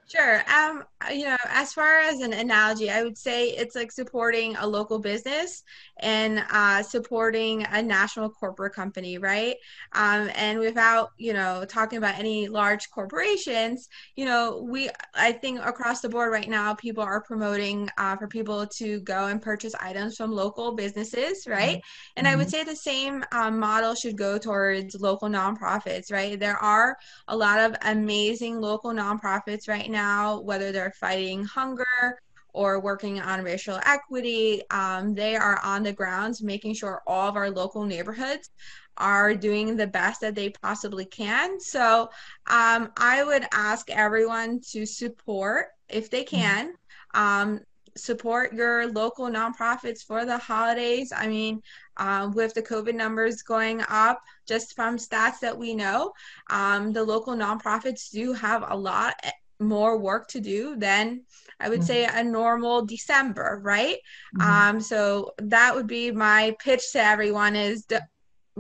Sure. 0.07 0.43
Um, 0.49 0.85
you 1.13 1.25
know, 1.25 1.37
as 1.49 1.73
far 1.73 2.01
as 2.01 2.21
an 2.21 2.33
analogy, 2.33 2.91
I 2.91 3.03
would 3.03 3.17
say 3.17 3.51
it's 3.51 3.77
like 3.77 3.93
supporting 3.93 4.57
a 4.57 4.67
local 4.67 4.99
business 4.99 5.63
and 6.01 6.45
uh, 6.51 6.83
supporting 6.83 7.65
a 7.71 7.81
national 7.81 8.31
corporate 8.31 8.75
company, 8.75 9.17
right? 9.17 9.57
Um, 9.93 10.31
and 10.35 10.59
without, 10.59 11.11
you 11.17 11.33
know, 11.33 11.65
talking 11.65 11.99
about 11.99 12.19
any 12.19 12.49
large 12.49 12.91
corporations, 12.91 13.89
you 14.17 14.25
know, 14.25 14.67
we, 14.69 14.91
I 15.15 15.33
think 15.33 15.61
across 15.65 16.01
the 16.01 16.09
board 16.09 16.33
right 16.33 16.49
now, 16.49 16.75
people 16.75 17.05
are 17.05 17.23
promoting 17.23 17.89
uh, 17.97 18.17
for 18.17 18.27
people 18.27 18.67
to 18.79 19.01
go 19.01 19.27
and 19.27 19.41
purchase 19.41 19.75
items 19.81 20.17
from 20.17 20.33
local 20.33 20.75
businesses, 20.75 21.47
right? 21.47 21.79
Mm-hmm. 21.79 22.13
And 22.17 22.29
I 22.29 22.35
would 22.35 22.49
mm-hmm. 22.49 22.57
say 22.57 22.65
the 22.65 22.77
same 22.77 23.25
um, 23.31 23.59
model 23.59 23.95
should 23.95 24.19
go 24.19 24.37
towards 24.37 24.97
local 25.01 25.29
nonprofits, 25.29 26.11
right? 26.11 26.39
There 26.39 26.57
are 26.57 26.97
a 27.29 27.37
lot 27.37 27.61
of 27.61 27.77
amazing 27.83 28.61
local 28.61 28.93
nonprofits 28.93 29.69
right 29.69 29.89
now, 29.89 30.41
whether 30.41 30.73
they're 30.73 30.88
fighting 30.93 31.45
hunger 31.45 32.19
or 32.53 32.81
working 32.81 33.21
on 33.21 33.45
racial 33.45 33.79
equity. 33.85 34.63
Um, 34.71 35.15
they 35.15 35.37
are 35.37 35.61
on 35.63 35.83
the 35.83 35.93
grounds 35.93 36.43
making 36.43 36.75
sure 36.75 37.03
all 37.07 37.29
of 37.29 37.37
our 37.37 37.51
local 37.51 37.85
neighborhoods 37.85 38.51
are 38.97 39.35
doing 39.35 39.77
the 39.77 39.87
best 39.87 40.21
that 40.21 40.35
they 40.35 40.51
possibly 40.51 41.05
can. 41.05 41.61
So 41.61 42.11
um, 42.49 42.91
I 42.97 43.23
would 43.25 43.47
ask 43.53 43.89
everyone 43.91 44.61
to 44.73 44.85
support, 44.87 45.69
if 45.89 46.11
they 46.11 46.25
mm-hmm. 46.25 46.37
can, 46.37 46.73
um, 47.15 47.61
support 47.97 48.53
your 48.53 48.91
local 48.93 49.27
nonprofits 49.29 50.05
for 50.05 50.25
the 50.25 50.39
holidays. 50.39 51.13
I 51.15 51.27
mean, 51.27 51.63
uh, 51.97 52.31
with 52.33 52.55
the 52.55 52.63
COVID 52.63 52.95
numbers 52.95 53.43
going 53.43 53.83
up, 53.89 54.21
just 54.47 54.75
from 54.75 54.97
stats 54.97 55.41
that 55.41 55.57
we 55.57 55.75
know, 55.75 56.13
um, 56.51 56.93
the 56.93 57.03
local 57.03 57.35
nonprofits 57.35 58.11
do 58.11 58.33
have 58.33 58.65
a 58.69 58.77
lot 58.77 59.15
more 59.61 59.99
work 59.99 60.29
to 60.29 60.41
do 60.41 60.77
than 60.77 61.23
I 61.61 61.69
would 61.69 61.81
mm-hmm. 61.81 61.87
say 61.87 62.05
a 62.05 62.23
normal 62.23 62.85
December, 62.87 63.61
right? 63.63 63.97
Mm-hmm. 64.37 64.51
Um, 64.51 64.81
so 64.81 65.33
that 65.39 65.75
would 65.75 65.87
be 65.87 66.11
my 66.11 66.57
pitch 66.61 66.93
to 66.93 67.03
everyone 67.03 67.57
is 67.57 67.85
to 67.87 68.01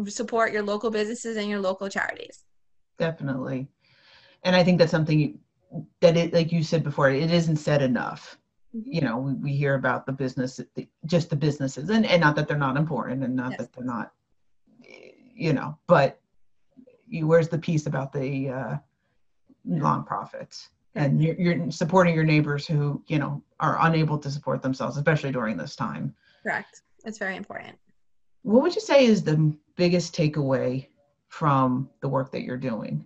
support 0.06 0.52
your 0.52 0.62
local 0.62 0.90
businesses 0.90 1.36
and 1.36 1.48
your 1.48 1.60
local 1.60 1.88
charities. 1.88 2.44
Definitely. 2.98 3.68
And 4.42 4.56
I 4.56 4.64
think 4.64 4.78
that's 4.78 4.90
something 4.90 5.38
that 6.00 6.16
it, 6.16 6.32
like 6.32 6.50
you 6.50 6.62
said 6.62 6.82
before, 6.82 7.10
it 7.10 7.30
isn't 7.30 7.56
said 7.56 7.82
enough. 7.82 8.38
Mm-hmm. 8.74 8.92
You 8.92 9.00
know, 9.02 9.18
we, 9.18 9.34
we 9.34 9.52
hear 9.52 9.74
about 9.74 10.06
the 10.06 10.12
business, 10.12 10.60
the 10.74 10.88
just 11.06 11.30
the 11.30 11.36
businesses 11.36 11.90
and, 11.90 12.04
and 12.04 12.20
not 12.20 12.34
that 12.36 12.48
they're 12.48 12.58
not 12.58 12.76
important 12.76 13.22
and 13.22 13.36
not 13.36 13.52
Yes. 13.52 13.60
that 13.60 13.72
they're 13.72 13.84
not 13.84 14.12
you 15.38 15.52
know 15.52 15.78
but 15.86 16.20
you, 17.06 17.26
where's 17.26 17.48
the 17.48 17.58
piece 17.58 17.86
about 17.86 18.12
the 18.12 18.50
uh, 18.50 18.76
nonprofits 19.66 20.68
and 20.95 21.23
you're, 21.23 21.35
you're 21.35 21.71
supporting 21.71 22.14
your 22.14 22.25
neighbors 22.25 22.66
who 22.66 23.02
you 23.07 23.18
know 23.18 23.42
are 23.61 23.78
unable 23.87 24.18
to 24.18 24.30
support 24.30 24.62
themselves 24.62 24.97
especially 24.97 25.33
during 25.33 25.57
this 25.57 25.76
time 25.76 26.14
Correct. 26.42 26.83
It's 27.04 27.18
very 27.18 27.37
important. 27.37 27.76
what 28.42 28.62
would 28.62 28.75
you 28.75 28.80
say 28.80 29.07
is 29.07 29.23
the 29.23 29.54
biggest 29.76 30.14
takeaway 30.14 30.87
from 31.28 31.88
the 32.00 32.09
work 32.09 32.33
that 32.33 32.42
you're 32.42 32.57
doing 32.57 33.04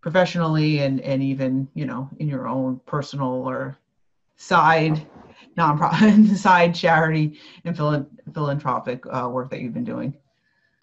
professionally 0.00 0.80
and 0.80 1.00
and 1.00 1.22
even 1.22 1.68
you 1.74 1.86
know 1.86 2.08
in 2.18 2.28
your 2.28 2.48
own 2.48 2.80
personal 2.86 3.48
or 3.48 3.78
side 4.36 5.06
nonprofit 5.56 6.36
side 6.36 6.74
charity 6.74 7.38
and 7.64 7.76
phila- 7.76 8.06
philanthropic 8.32 9.04
uh, 9.10 9.28
work 9.28 9.50
that 9.50 9.60
you've 9.60 9.74
been 9.74 9.84
doing 9.84 10.14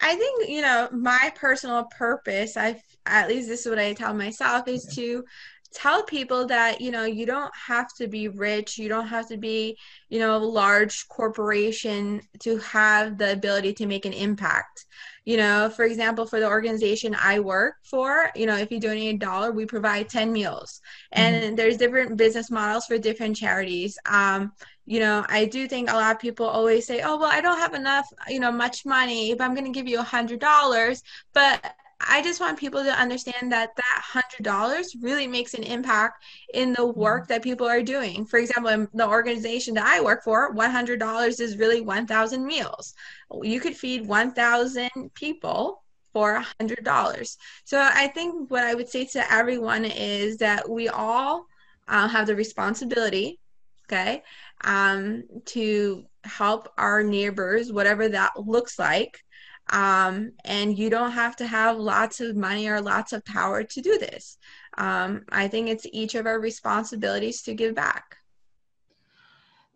I 0.00 0.14
think, 0.14 0.48
you 0.48 0.62
know, 0.62 0.88
my 0.92 1.32
personal 1.34 1.84
purpose, 1.84 2.56
I 2.56 2.80
at 3.06 3.28
least 3.28 3.48
this 3.48 3.66
is 3.66 3.68
what 3.68 3.80
I 3.80 3.92
tell 3.94 4.14
myself, 4.14 4.68
is 4.68 4.84
to 4.94 5.24
tell 5.72 6.02
people 6.02 6.46
that, 6.46 6.80
you 6.80 6.90
know, 6.90 7.04
you 7.04 7.26
don't 7.26 7.52
have 7.66 7.88
to 7.98 8.08
be 8.08 8.28
rich, 8.28 8.78
you 8.78 8.88
don't 8.88 9.06
have 9.08 9.28
to 9.28 9.36
be, 9.36 9.76
you 10.08 10.18
know, 10.18 10.36
a 10.36 10.38
large 10.38 11.06
corporation 11.08 12.20
to 12.40 12.58
have 12.58 13.18
the 13.18 13.32
ability 13.32 13.74
to 13.74 13.86
make 13.86 14.04
an 14.04 14.12
impact. 14.12 14.86
You 15.24 15.36
know, 15.36 15.68
for 15.68 15.84
example, 15.84 16.24
for 16.26 16.40
the 16.40 16.48
organization 16.48 17.14
I 17.20 17.40
work 17.40 17.74
for, 17.84 18.30
you 18.34 18.46
know, 18.46 18.56
if 18.56 18.70
you 18.70 18.80
donate 18.80 19.16
a 19.16 19.18
dollar, 19.18 19.52
we 19.52 19.66
provide 19.66 20.08
10 20.08 20.32
meals. 20.32 20.80
And 21.12 21.56
there's 21.56 21.76
different 21.76 22.16
business 22.16 22.50
models 22.50 22.86
for 22.86 22.96
different 22.96 23.36
charities. 23.36 23.98
Um, 24.06 24.52
you 24.86 25.00
know, 25.00 25.26
I 25.28 25.44
do 25.44 25.68
think 25.68 25.90
a 25.90 25.94
lot 25.94 26.14
of 26.14 26.20
people 26.20 26.46
always 26.46 26.86
say, 26.86 27.02
"Oh, 27.02 27.18
well, 27.18 27.30
I 27.30 27.42
don't 27.42 27.58
have 27.58 27.74
enough, 27.74 28.06
you 28.28 28.40
know, 28.40 28.50
much 28.50 28.86
money, 28.86 29.34
but 29.34 29.44
I'm 29.44 29.54
going 29.54 29.66
to 29.66 29.78
give 29.78 29.86
you 29.86 29.98
a 29.98 30.02
hundred 30.02 30.40
dollars." 30.40 31.02
But 31.34 31.74
I 32.00 32.22
just 32.22 32.40
want 32.40 32.58
people 32.58 32.84
to 32.84 32.92
understand 32.92 33.50
that 33.50 33.74
that 33.74 34.02
hundred 34.04 34.44
dollars 34.44 34.94
really 35.00 35.26
makes 35.26 35.54
an 35.54 35.64
impact 35.64 36.22
in 36.54 36.72
the 36.72 36.86
work 36.86 37.26
that 37.26 37.42
people 37.42 37.66
are 37.66 37.82
doing. 37.82 38.24
For 38.24 38.38
example, 38.38 38.70
in 38.70 38.88
the 38.94 39.08
organization 39.08 39.74
that 39.74 39.86
I 39.86 40.00
work 40.00 40.22
for, 40.22 40.52
one 40.52 40.70
hundred 40.70 41.00
dollars 41.00 41.40
is 41.40 41.56
really 41.58 41.80
one 41.80 42.06
thousand 42.06 42.46
meals. 42.46 42.94
You 43.42 43.58
could 43.58 43.76
feed 43.76 44.06
one 44.06 44.32
thousand 44.32 44.90
people 45.14 45.82
for 46.12 46.36
a 46.36 46.46
hundred 46.60 46.84
dollars. 46.84 47.36
So 47.64 47.80
I 47.80 48.06
think 48.08 48.50
what 48.50 48.64
I 48.64 48.74
would 48.74 48.88
say 48.88 49.04
to 49.06 49.32
everyone 49.32 49.84
is 49.84 50.36
that 50.38 50.68
we 50.68 50.88
all 50.88 51.46
uh, 51.88 52.06
have 52.08 52.26
the 52.26 52.36
responsibility, 52.36 53.40
okay, 53.86 54.22
um, 54.62 55.24
to 55.46 56.04
help 56.24 56.68
our 56.78 57.02
neighbors, 57.02 57.72
whatever 57.72 58.08
that 58.08 58.38
looks 58.38 58.78
like. 58.78 59.20
Um, 59.70 60.32
and 60.44 60.78
you 60.78 60.90
don't 60.90 61.12
have 61.12 61.36
to 61.36 61.46
have 61.46 61.76
lots 61.76 62.20
of 62.20 62.36
money 62.36 62.68
or 62.68 62.80
lots 62.80 63.12
of 63.12 63.24
power 63.24 63.62
to 63.62 63.80
do 63.80 63.98
this. 63.98 64.38
Um, 64.76 65.24
I 65.30 65.48
think 65.48 65.68
it's 65.68 65.86
each 65.92 66.14
of 66.14 66.26
our 66.26 66.40
responsibilities 66.40 67.42
to 67.42 67.54
give 67.54 67.74
back. 67.74 68.16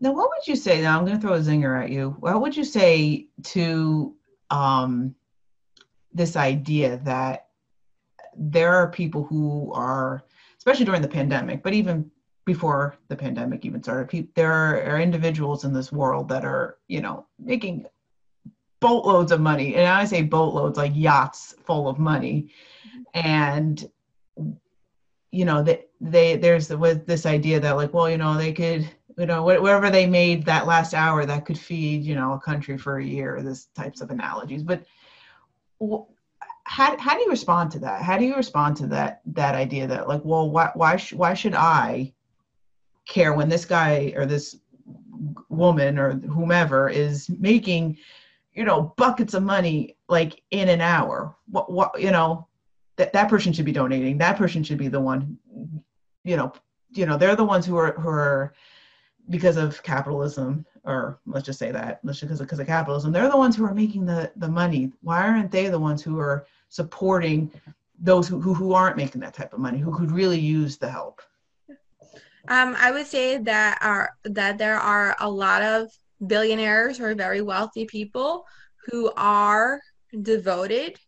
now 0.03 0.13
what 0.13 0.29
would 0.29 0.47
you 0.47 0.57
say 0.57 0.83
now 0.83 0.99
i'm 0.99 1.07
going 1.07 1.19
to 1.19 1.23
throw 1.23 1.35
a 1.35 1.41
zinger 1.41 1.83
at 1.83 1.91
you 1.91 2.17
what 2.21 2.41
would 2.43 2.57
you 2.57 2.65
say 2.65 3.27
to 3.43 4.15
um, 4.51 5.15
this 6.13 6.37
idea 6.37 6.99
that 7.05 7.47
there 8.37 8.75
are 8.75 8.91
people 8.91 9.25
who 9.25 9.73
are 9.73 10.25
especially 10.59 10.85
during 10.85 11.01
the 11.01 11.09
pandemic 11.09 11.63
but 11.63 11.73
even 11.73 12.11
before 12.45 12.97
the 13.09 13.17
pandemic 13.17 13.65
even 13.65 13.83
started 13.83 14.29
there 14.35 14.53
are 14.53 15.01
individuals 15.01 15.65
in 15.65 15.73
this 15.73 15.93
world 15.93 16.29
that 16.29 16.45
are 16.45 16.79
you 16.89 17.01
know 17.01 17.27
making 17.39 17.87
boatloads 18.83 19.33
of 19.33 19.41
money. 19.41 19.75
And 19.75 19.87
i 19.87 20.05
say 20.05 20.23
boatloads 20.23 20.77
like 20.77 20.93
yachts 20.95 21.55
full 21.65 21.89
of 21.89 21.99
money. 21.99 22.53
And 23.15 23.89
you 25.31 25.45
know 25.47 25.63
they, 25.63 25.85
they 26.01 26.37
there's 26.37 26.69
the, 26.69 26.77
with 26.77 27.07
this 27.07 27.25
idea 27.25 27.59
that 27.59 27.77
like 27.77 27.95
well 27.95 28.11
you 28.11 28.19
know 28.19 28.37
they 28.37 28.53
could 28.53 28.87
you 29.17 29.27
know 29.27 29.43
wh- 29.43 29.63
whatever 29.63 29.89
they 29.89 30.07
made 30.07 30.45
that 30.45 30.67
last 30.67 30.93
hour 30.93 31.25
that 31.25 31.47
could 31.47 31.59
feed 31.59 32.05
you 32.05 32.15
know 32.15 32.33
a 32.33 32.39
country 32.39 32.77
for 32.77 32.99
a 32.99 33.05
year 33.05 33.41
this 33.43 33.69
types 33.75 34.01
of 34.03 34.11
analogies. 34.11 34.63
But 34.63 34.85
how, 36.65 36.97
how 36.99 37.15
do 37.15 37.21
you 37.21 37.31
respond 37.31 37.71
to 37.73 37.79
that? 37.81 38.03
How 38.03 38.17
do 38.17 38.25
you 38.25 38.37
respond 38.37 38.77
to 38.79 38.87
that 38.89 39.21
that 39.27 39.55
idea 39.55 39.87
that 39.87 40.09
like 40.09 40.23
well 40.25 40.51
why 40.51 40.71
why, 40.75 40.97
sh- 40.97 41.13
why 41.13 41.35
should 41.35 41.55
i 41.55 42.13
care 43.07 43.35
when 43.35 43.49
this 43.49 43.65
guy 43.65 44.13
or 44.17 44.27
this 44.27 44.57
woman 45.49 45.99
or 45.99 46.13
whomever 46.13 46.89
is 46.89 47.29
making 47.29 47.97
you 48.55 48.65
know 48.65 48.95
buckets 48.97 49.35
of 49.35 49.43
money 49.43 49.97
like 50.09 50.43
in 50.51 50.69
an 50.69 50.81
hour. 50.81 51.35
What 51.51 51.71
what 51.71 52.01
you 52.01 52.11
know 52.11 52.47
that 52.97 53.13
that 53.13 53.29
person 53.29 53.53
should 53.53 53.65
be 53.65 53.73
donating. 53.73 54.19
That 54.19 54.37
person 54.37 54.63
should 54.63 54.79
be 54.79 54.89
the 54.89 55.01
one 55.01 55.39
you 56.25 56.37
know 56.37 56.53
you 56.91 57.07
know 57.07 57.17
they're 57.17 57.37
the 57.37 57.45
ones 57.45 57.67
who 57.67 57.77
are 57.77 57.93
who 57.93 58.09
are 58.09 58.55
because 59.31 59.57
of 59.57 59.83
capitalism 59.83 60.67
or 60.85 61.21
let's 61.27 61.47
just 61.47 61.59
say 61.59 61.71
that 61.71 62.01
let's 62.03 62.19
just 62.19 62.29
because 62.29 62.41
of, 62.41 62.47
because 62.47 62.59
of 62.59 62.67
capitalism 62.67 63.13
they're 63.13 63.31
the 63.31 63.37
ones 63.37 63.55
who 63.55 63.65
are 63.65 63.75
making 63.75 64.05
the 64.05 64.31
the 64.37 64.49
money. 64.49 64.93
Why 65.03 65.23
aren't 65.23 65.51
they 65.51 65.69
the 65.69 65.79
ones 65.79 66.03
who 66.03 66.19
are 66.19 66.47
supporting 66.69 67.51
those 67.99 68.29
who 68.29 68.41
who, 68.41 68.55
who 68.55 68.73
aren't 68.75 68.97
making 68.97 69.21
that 69.21 69.35
type 69.35 69.53
of 69.53 69.61
money 69.61 69.79
who 69.79 69.97
could 69.97 70.11
really 70.11 70.41
use 70.41 70.77
the 70.77 70.91
help? 70.91 71.23
Um, 72.49 72.75
I 72.79 72.91
would 72.91 73.07
say 73.07 73.39
that 73.39 73.79
are 73.81 74.17
that 74.25 74.59
there 74.59 74.79
are 74.79 75.17
a 75.21 75.31
lot 75.31 75.63
of 75.63 75.91
billionaires 76.27 77.01
or 77.01 77.15
very 77.15 77.41
wealthy 77.41 77.87
people 77.87 78.45
who 78.87 79.11
are 79.17 79.81
devoted 80.23 80.99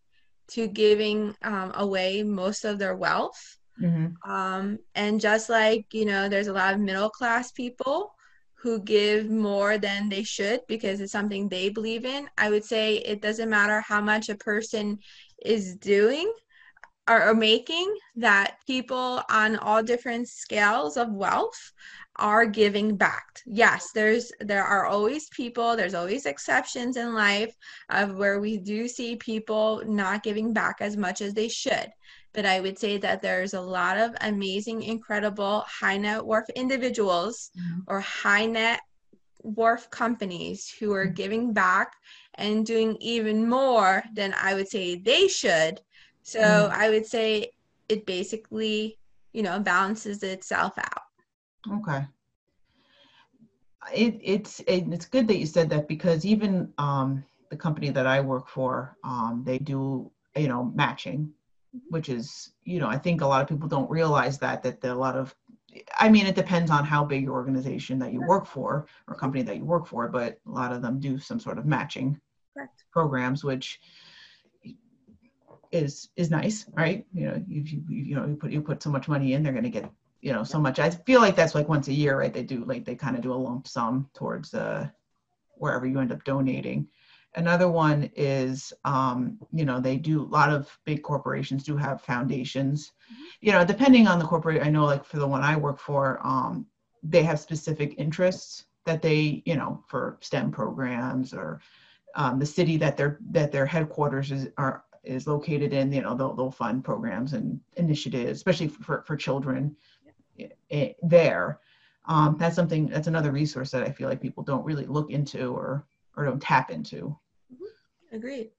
to 0.49 0.67
giving 0.67 1.35
um, 1.43 1.73
away 1.75 2.23
most 2.23 2.65
of 2.65 2.79
their 2.79 2.97
wealth. 2.97 3.59
mm-hmm. 3.81 4.31
Um, 4.31 4.79
and 4.95 5.21
just 5.21 5.49
like, 5.49 5.87
you 5.93 6.05
know, 6.05 6.29
there's 6.29 6.49
a 6.49 6.53
lot 6.53 6.75
of 6.75 6.81
middle 6.81 7.11
class 7.11 7.53
people 7.53 8.15
who 8.55 8.81
give 8.81 9.29
more 9.29 9.77
than 9.77 10.09
they 10.09 10.23
should 10.23 10.61
because 10.69 11.01
it's 11.01 11.13
something 11.13 11.49
they 11.49 11.69
believe 11.69 12.07
in. 12.07 12.29
I 12.39 12.49
would 12.51 12.65
say 12.65 12.97
it 12.97 13.21
doesn't 13.21 13.51
matter 13.51 13.83
how 13.83 14.01
much 14.01 14.29
a 14.31 14.37
person 14.37 14.99
is 15.45 15.77
doing 15.77 16.33
or, 17.07 17.29
or 17.29 17.35
making, 17.35 17.95
that 18.17 18.57
people 18.67 19.23
on 19.29 19.57
all 19.57 19.83
different 19.83 20.29
scales 20.29 20.97
of 20.97 21.13
wealth 21.13 21.73
are 22.17 22.47
giving 22.47 22.97
back. 22.97 23.25
Yes, 23.47 23.91
there's 23.95 24.31
there 24.41 24.65
are 24.65 24.87
always 24.87 25.29
people, 25.31 25.77
there's 25.77 25.95
always 25.95 26.27
exceptions 26.27 26.97
in 26.97 27.15
life 27.15 27.55
of 27.91 28.17
where 28.17 28.41
we 28.41 28.59
do 28.59 28.89
see 28.89 29.17
people 29.17 29.83
not 29.87 30.23
giving 30.23 30.53
back 30.53 30.77
as 30.81 30.97
much 30.97 31.21
as 31.21 31.35
they 31.35 31.49
should 31.49 31.89
but 32.35 32.45
I 32.45 32.61
would 32.61 32.79
say 32.79 32.99
that 32.99 33.23
there's 33.23 33.55
a 33.55 33.61
lot 33.61 33.97
of 33.97 34.13
amazing, 34.21 34.83
incredible 34.83 35.65
high 35.81 35.99
net 35.99 36.25
worth 36.27 36.51
individuals 36.51 37.51
Mhm. 37.55 37.87
or 37.87 38.01
high 38.01 38.47
net 38.47 38.81
worth 39.43 39.91
companies 39.91 40.69
who 40.81 40.93
are 40.93 41.07
giving 41.07 41.53
back 41.53 41.93
and 42.35 42.67
doing 42.67 42.97
even 43.01 43.49
more 43.49 44.03
than 44.15 44.35
I 44.41 44.55
would 44.55 44.69
say 44.69 44.97
they 44.97 45.29
should. 45.29 45.81
So 46.23 46.41
Mhm. 46.41 46.71
I 46.73 46.91
would 46.91 47.07
say 47.07 47.51
it 47.89 48.07
basically, 48.07 48.99
you 49.33 49.43
know, 49.43 49.61
balances 49.61 50.23
itself 50.23 50.79
out. 50.79 51.04
Okay. 51.73 52.07
It, 53.95 54.19
it's 54.23 54.61
it, 54.61 54.85
it's 54.91 55.07
good 55.07 55.29
that 55.29 55.39
you 55.39 55.47
said 55.47 55.69
that 55.71 55.89
because 55.89 56.25
even 56.25 56.73
um, 56.79 57.25
the 57.51 57.57
company 57.57 57.91
that 57.91 58.07
I 58.07 58.21
work 58.21 58.49
for, 58.49 58.97
um, 59.05 59.43
they 59.45 59.59
do 59.59 60.11
you 60.37 60.49
know 60.49 60.73
matching, 60.75 61.33
which 61.91 62.09
is 62.09 62.53
you 62.65 62.81
know 62.81 62.89
I 62.89 62.99
think 62.99 63.21
a 63.21 63.27
lot 63.27 63.43
of 63.43 63.49
people 63.49 63.69
don't 63.69 63.91
realize 63.91 64.39
that 64.39 64.63
that 64.63 64.81
there 64.81 64.93
are 64.93 64.97
a 64.97 64.99
lot 64.99 65.17
of, 65.17 65.35
I 65.99 66.09
mean 66.09 66.27
it 66.27 66.35
depends 66.35 66.71
on 66.71 66.85
how 66.85 67.05
big 67.05 67.25
your 67.25 67.35
organization 67.35 67.99
that 67.99 68.13
you 68.13 68.23
work 68.23 68.47
for 68.47 68.87
or 69.07 69.15
company 69.15 69.43
that 69.43 69.57
you 69.57 69.65
work 69.65 69.87
for, 69.87 70.09
but 70.09 70.41
a 70.47 70.51
lot 70.51 70.73
of 70.73 70.81
them 70.81 70.99
do 70.99 71.19
some 71.19 71.39
sort 71.39 71.59
of 71.59 71.67
matching 71.67 72.19
Correct. 72.55 72.85
programs, 72.91 73.45
which 73.45 73.81
is 75.73 76.09
is 76.17 76.31
nice, 76.31 76.67
right? 76.73 77.05
You 77.13 77.27
know, 77.27 77.45
if 77.49 77.73
you 77.73 77.83
you 77.89 78.05
you 78.05 78.17
know 78.17 78.27
you 78.27 78.37
put 78.37 78.51
you 78.51 78.63
put 78.63 78.83
so 78.83 78.91
much 78.91 79.09
money 79.09 79.35
in, 79.35 79.43
they're 79.43 79.53
going 79.53 79.65
to 79.65 79.71
get 79.71 79.91
you 80.25 80.33
know 80.33 80.43
so 80.43 80.59
much. 80.59 80.79
I 80.79 80.89
feel 80.89 81.21
like 81.21 81.37
that's 81.37 81.55
like 81.55 81.69
once 81.69 81.89
a 81.89 81.93
year, 81.93 82.19
right? 82.19 82.33
They 82.33 82.43
do 82.43 82.65
like 82.65 82.87
they 82.87 82.95
kind 82.95 83.15
of 83.15 83.23
do 83.23 83.35
a 83.35 83.35
lump 83.35 83.69
sum 83.69 84.09
towards 84.15 84.55
uh, 84.55 84.89
wherever 85.57 85.87
you 85.87 86.01
end 86.01 86.13
up 86.13 86.25
donating. 86.25 86.89
Another 87.37 87.69
one 87.69 88.11
is, 88.17 88.73
um, 88.87 89.39
you 89.53 89.67
know, 89.67 89.81
they 89.81 89.99
do 89.99 90.23
a 90.23 90.33
lot 90.39 90.51
of 90.51 90.79
big 90.87 91.03
corporations 91.03 91.63
do 91.63 91.77
have 91.77 92.01
foundations. 92.01 92.93
You 93.43 93.53
know, 93.53 93.67
depending 93.67 94.07
on 94.07 94.19
the 94.19 94.25
corporate, 94.25 94.63
I 94.63 94.71
know 94.71 94.87
like 94.87 95.05
for 95.05 95.19
the 95.19 95.27
one 95.27 95.43
I 95.43 95.57
work 95.57 95.79
for, 95.79 96.21
um, 96.27 96.67
they 97.03 97.23
have 97.25 97.39
specific 97.39 97.95
interests 97.99 98.65
that 98.87 99.03
they, 99.03 99.43
you 99.45 99.57
know, 99.57 99.85
for 99.89 100.17
STEM 100.23 100.53
programs 100.53 101.35
or 101.35 101.61
um, 102.15 102.39
the 102.39 102.47
city 102.47 102.79
that 102.79 102.97
their 102.97 103.19
that 103.31 103.53
their 103.53 103.67
headquarters 103.67 104.33
is 104.33 104.49
are 104.57 104.85
is 105.03 105.27
located 105.27 105.75
in. 105.75 105.93
You 105.93 106.01
know, 106.01 106.15
they'll 106.15 106.35
they'll 106.35 106.51
fund 106.51 106.83
programs 106.83 107.35
and 107.35 107.61
initiatives, 107.77 108.39
especially 108.39 108.69
for 108.69 109.05
for 109.07 109.17
children 109.17 109.77
eh, 110.71 110.93
there. 111.03 111.61
um, 112.07 112.37
that's 112.39 112.57
something 112.57 112.87
that's 112.89 113.07
another 113.09 113.33
resource 113.33 113.71
that 113.71 113.83
I 113.83 113.91
feel 113.91 114.09
like 114.09 114.21
people 114.21 114.43
don't 114.45 114.65
really 114.65 114.87
look 114.87 115.11
into 115.11 115.55
or 115.55 115.87
or 116.17 116.25
don't 116.25 116.41
tap 116.43 116.71
into. 116.71 117.17
Agreed. 118.13 118.51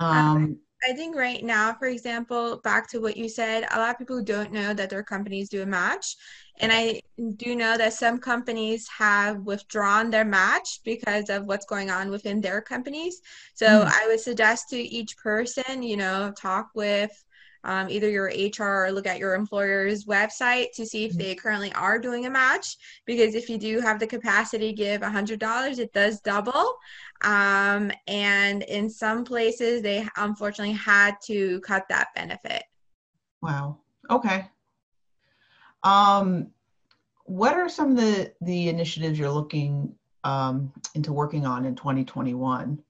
Um, 0.00 0.58
I 0.88 0.92
think 0.92 1.16
right 1.16 1.42
now, 1.44 1.74
for 1.74 1.88
example, 1.88 2.60
back 2.62 2.88
to 2.90 3.00
what 3.00 3.16
you 3.16 3.28
said, 3.28 3.66
a 3.72 3.78
lot 3.78 3.90
of 3.90 3.98
people 3.98 4.22
don't 4.22 4.52
know 4.52 4.72
that 4.74 4.90
their 4.90 5.02
companies 5.02 5.48
do 5.48 5.62
a 5.62 5.66
match. 5.66 6.16
And 6.60 6.72
I 6.72 7.00
do 7.36 7.56
know 7.56 7.76
that 7.76 7.92
some 7.94 8.18
companies 8.18 8.88
have 8.96 9.40
withdrawn 9.44 10.10
their 10.10 10.24
match 10.24 10.80
because 10.84 11.30
of 11.30 11.44
what's 11.46 11.66
going 11.66 11.90
on 11.90 12.10
within 12.10 12.40
their 12.40 12.60
companies. 12.60 13.20
So 13.54 13.66
Mm. 13.66 13.92
I 13.92 14.06
would 14.06 14.20
suggest 14.20 14.68
to 14.70 14.76
each 14.78 15.16
person, 15.16 15.82
you 15.82 15.96
know, 15.96 16.32
talk 16.36 16.70
with 16.74 17.12
um, 17.64 17.88
either 17.90 18.08
your 18.08 18.26
HR 18.26 18.86
or 18.86 18.92
look 18.92 19.06
at 19.06 19.18
your 19.18 19.34
employer's 19.34 20.04
website 20.04 20.72
to 20.74 20.86
see 20.86 21.04
if 21.04 21.14
Mhm. 21.14 21.18
they 21.18 21.34
currently 21.34 21.72
are 21.74 21.98
doing 21.98 22.26
a 22.26 22.30
match. 22.30 22.76
Because 23.04 23.34
if 23.34 23.48
you 23.48 23.58
do 23.58 23.80
have 23.80 23.98
the 23.98 24.06
capacity 24.06 24.70
to 24.70 24.76
give 24.76 25.02
$100, 25.02 25.78
it 25.78 25.92
does 25.92 26.20
double. 26.20 26.76
Um, 27.22 27.90
and 28.06 28.62
in 28.62 28.88
some 28.88 29.24
places, 29.24 29.82
they 29.82 30.06
unfortunately 30.16 30.74
had 30.74 31.16
to 31.24 31.60
cut 31.60 31.84
that 31.88 32.08
benefit. 32.14 32.62
Wow. 33.42 33.78
Okay. 34.10 34.46
Um, 35.82 36.48
what 37.24 37.54
are 37.54 37.68
some 37.68 37.90
of 37.92 37.96
the 37.96 38.32
the 38.40 38.68
initiatives 38.68 39.18
you're 39.18 39.30
looking 39.30 39.94
um, 40.24 40.72
into 40.94 41.12
working 41.12 41.46
on 41.46 41.64
in 41.66 41.74
2021? 41.74 42.82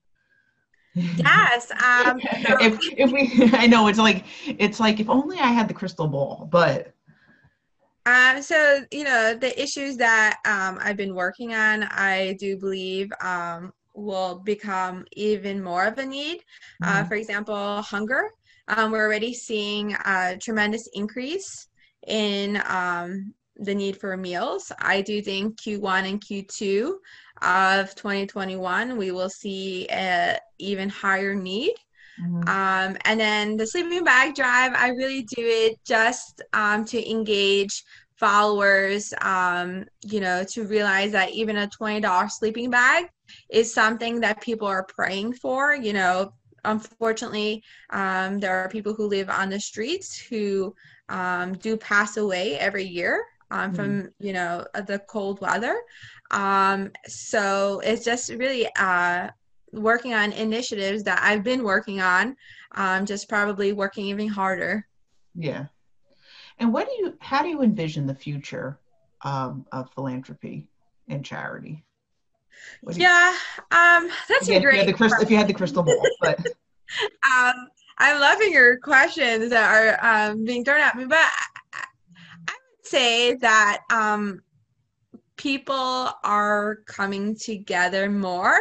Yes. 1.19 1.71
Um, 1.71 2.21
so- 2.47 2.57
if 2.61 2.79
if 2.97 3.11
we, 3.13 3.51
I 3.59 3.67
know 3.67 3.89
it's 3.89 3.99
like 3.99 4.25
it's 4.47 4.81
like 4.81 5.01
if 5.01 5.09
only 5.09 5.39
I 5.39 5.49
had 5.49 5.69
the 5.69 5.75
crystal 5.75 6.07
ball, 6.09 6.49
but 6.51 6.93
Um, 8.07 8.41
so 8.43 8.81
you 8.91 9.05
know 9.05 9.35
the 9.35 9.53
issues 9.61 9.97
that 9.99 10.39
um, 10.47 10.79
I've 10.81 10.97
been 10.97 11.15
working 11.15 11.55
on, 11.55 11.83
I 11.85 12.37
do 12.41 12.57
believe 12.57 13.11
um, 13.23 13.73
will 13.95 14.37
become 14.45 15.05
even 15.13 15.63
more 15.63 15.85
of 15.87 15.99
a 15.99 16.07
need. 16.07 16.41
Uh, 16.83 17.03
Mhm. 17.03 17.09
for 17.09 17.15
example, 17.15 17.83
hunger. 17.83 18.31
Um, 18.69 18.93
we're 18.93 19.05
already 19.05 19.35
seeing 19.35 19.95
a 20.05 20.37
tremendous 20.41 20.89
increase 20.95 21.69
in 22.07 22.63
um, 22.67 23.35
the 23.57 23.75
need 23.75 23.97
for 23.99 24.17
meals. 24.17 24.71
I 24.79 25.01
do 25.03 25.21
think 25.21 25.61
Q1 25.61 26.09
and 26.11 26.21
Q2 26.21 26.95
of 27.43 27.95
2021 27.95 28.97
we 28.97 29.11
will 29.11 29.31
see 29.31 29.87
a 29.91 30.39
even 30.59 30.89
higher 30.89 31.35
need. 31.35 31.75
Mhm. 32.21 32.49
Um, 32.49 32.97
and 33.05 33.21
then 33.21 33.57
the 33.57 33.67
sleeping 33.67 34.05
bag 34.05 34.35
drive, 34.35 34.73
I 34.75 34.89
really 34.89 35.23
do 35.23 35.45
it 35.45 35.79
just 35.85 36.43
um, 36.53 36.85
to 36.87 37.11
engage 37.11 37.85
followers, 38.17 39.15
um, 39.21 39.85
you 40.03 40.21
know, 40.21 40.43
to 40.43 40.65
realize 40.67 41.13
that 41.13 41.31
even 41.31 41.57
a 41.59 41.69
$20 41.69 42.33
sleeping 42.33 42.71
bag 42.71 43.07
is 43.51 43.73
something 43.73 44.21
that 44.21 44.41
people 44.41 44.67
are 44.67 44.87
praying 44.97 45.35
for. 45.35 45.75
You 45.75 45.93
know, 45.93 46.33
unfortunately, 46.65 47.63
um, 47.91 48.41
there 48.41 48.57
are 48.57 48.69
people 48.69 48.95
who 48.95 49.07
live 49.07 49.31
on 49.31 49.51
the 49.51 49.61
streets 49.61 50.19
who 50.19 50.75
um, 51.09 51.55
do 51.55 51.77
pass 51.77 52.17
away 52.17 52.59
every 52.59 52.85
year 52.85 53.25
um, 53.51 53.73
from, 53.73 54.11
you 54.19 54.33
know, 54.33 54.65
the 54.87 54.99
cold 55.09 55.41
weather. 55.41 55.81
Um, 56.31 56.91
so 57.07 57.81
it's 57.85 58.05
just 58.05 58.31
really 58.31 58.69
uh, 58.79 59.29
working 59.73 60.15
on 60.15 60.33
initiatives 60.33 61.03
that 61.05 61.21
I've 61.23 61.43
been 61.45 61.63
working 61.63 62.01
on, 62.01 62.37
um, 62.73 63.07
just 63.07 63.29
probably 63.29 63.73
working 63.73 64.07
even 64.07 64.29
harder. 64.29 64.87
yeah. 65.35 65.67
And 66.61 66.73
what 66.73 66.89
do 66.89 66.95
you? 66.99 67.15
How 67.21 67.43
do 67.43 67.49
you 67.49 67.63
envision 67.63 68.05
the 68.05 68.15
future 68.17 68.81
um, 69.23 69.65
of 69.71 69.89
philanthropy 69.95 70.67
and 71.09 71.25
charity? 71.25 71.85
Do 72.85 72.95
you- 72.97 73.03
Yeah, 73.03 73.33
um, 73.71 74.11
that's 74.29 74.49
a 74.49 74.55
had- 74.55 74.57
if 74.57 74.63
you 74.65 74.69
had 74.71 74.75
great. 74.75 74.87
the 74.87 74.93
crystal, 74.93 75.23
if 75.23 75.31
you 75.31 75.37
had 75.37 75.47
the 75.47 75.55
crystal 75.55 75.85
ball, 75.85 76.03
but 76.21 76.39
Um, 77.33 77.69
I'm 77.99 78.19
loving 78.21 78.53
your 78.53 78.79
questions 78.79 79.51
that 79.51 80.01
are 80.03 80.31
um, 80.31 80.45
being 80.45 80.65
thrown 80.65 80.81
at 80.81 80.97
me, 80.97 81.05
but 81.05 81.19
I, 81.19 81.45
I 81.75 81.85
I 82.49 82.53
would 82.53 82.87
say 82.87 83.35
that 83.35 83.83
um, 83.93 84.43
people 85.39 86.11
are 86.25 86.79
coming 86.87 87.37
together 87.37 88.11
more, 88.11 88.59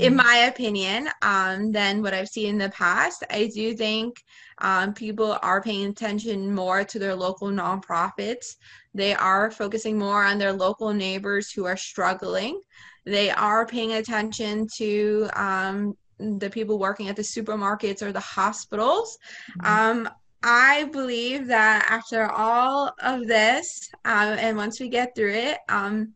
in 0.00 0.14
Mhm. 0.14 0.16
my 0.16 0.36
opinion, 0.52 1.08
um, 1.22 1.72
than 1.72 2.02
what 2.02 2.14
I've 2.14 2.28
seen 2.28 2.48
in 2.50 2.58
the 2.58 2.70
past. 2.70 3.24
I 3.30 3.46
do 3.54 3.74
think 3.74 4.16
um, 4.60 4.94
people 4.94 5.38
are 5.42 5.62
paying 5.62 5.86
attention 5.86 6.54
more 6.54 6.84
to 6.84 6.98
their 6.98 7.14
local 7.14 7.48
nonprofits. 7.48 8.56
They 8.94 9.14
are 9.14 9.50
focusing 9.50 9.98
more 9.98 10.24
on 10.24 10.38
their 10.38 10.52
local 10.52 10.92
neighbors 10.92 11.52
who 11.52 11.66
are 11.66 11.76
struggling. 11.76 12.60
They 13.04 13.30
are 13.30 13.66
paying 13.66 13.92
attention 13.92 14.66
to 14.78 15.28
um, 15.34 15.96
the 16.18 16.50
people 16.50 16.78
working 16.78 17.08
at 17.08 17.16
the 17.16 17.22
supermarkets 17.22 18.02
or 18.02 18.12
the 18.12 18.20
hospitals. 18.20 19.18
Mhm. 19.56 20.06
I 20.48 20.84
believe 20.84 21.48
that 21.48 21.88
after 21.90 22.30
all 22.30 22.94
of 23.02 23.26
this, 23.26 23.90
um, 24.04 24.38
and 24.38 24.56
once 24.56 24.78
we 24.78 24.88
get 24.88 25.12
through 25.16 25.32
it, 25.32 25.58
um, 25.68 26.12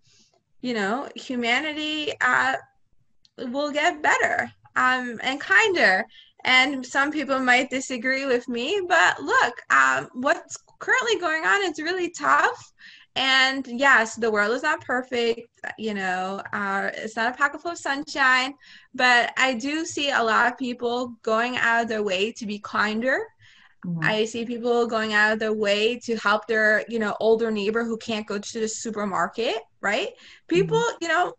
you 0.60 0.72
know, 0.72 1.08
humanity 1.16 2.12
uh, 2.20 2.54
will 3.38 3.72
get 3.72 4.04
better 4.04 4.48
um, 4.76 5.18
and 5.24 5.40
kinder. 5.40 6.04
And 6.44 6.86
some 6.86 7.10
people 7.10 7.40
might 7.40 7.70
disagree 7.70 8.24
with 8.24 8.48
me, 8.48 8.80
but 8.86 9.20
look, 9.20 9.54
um, 9.70 10.08
what's 10.12 10.56
currently 10.78 11.18
going 11.18 11.44
on 11.44 11.68
is 11.68 11.82
really 11.82 12.10
tough. 12.10 12.72
And 13.16 13.66
yes, 13.66 14.14
the 14.14 14.30
world 14.30 14.54
is 14.54 14.62
not 14.62 14.80
perfect. 14.82 15.48
You 15.76 15.94
know, 15.94 16.40
uh, 16.52 16.90
it's 16.94 17.16
not 17.16 17.34
a 17.34 17.36
pocket 17.36 17.62
full 17.62 17.72
of 17.72 17.78
sunshine, 17.78 18.54
but 18.94 19.32
I 19.36 19.54
do 19.54 19.84
see 19.84 20.12
a 20.12 20.22
lot 20.22 20.46
of 20.46 20.56
people 20.56 21.16
going 21.22 21.56
out 21.56 21.82
of 21.82 21.88
their 21.88 22.04
way 22.04 22.30
to 22.30 22.46
be 22.46 22.60
kinder. 22.60 23.26
Mhm. 23.86 24.04
I 24.04 24.24
see 24.24 24.44
people 24.44 24.86
going 24.86 25.14
out 25.14 25.32
of 25.32 25.38
their 25.38 25.52
way 25.52 25.98
to 26.00 26.16
help 26.16 26.46
their, 26.46 26.84
you 26.88 26.98
know, 26.98 27.16
older 27.20 27.50
neighbor 27.50 27.84
who 27.84 27.96
can't 27.96 28.26
go 28.26 28.38
to 28.38 28.60
the 28.60 28.68
supermarket, 28.68 29.56
right? 29.80 30.10
People, 30.48 30.82
you 31.00 31.08
know, 31.08 31.32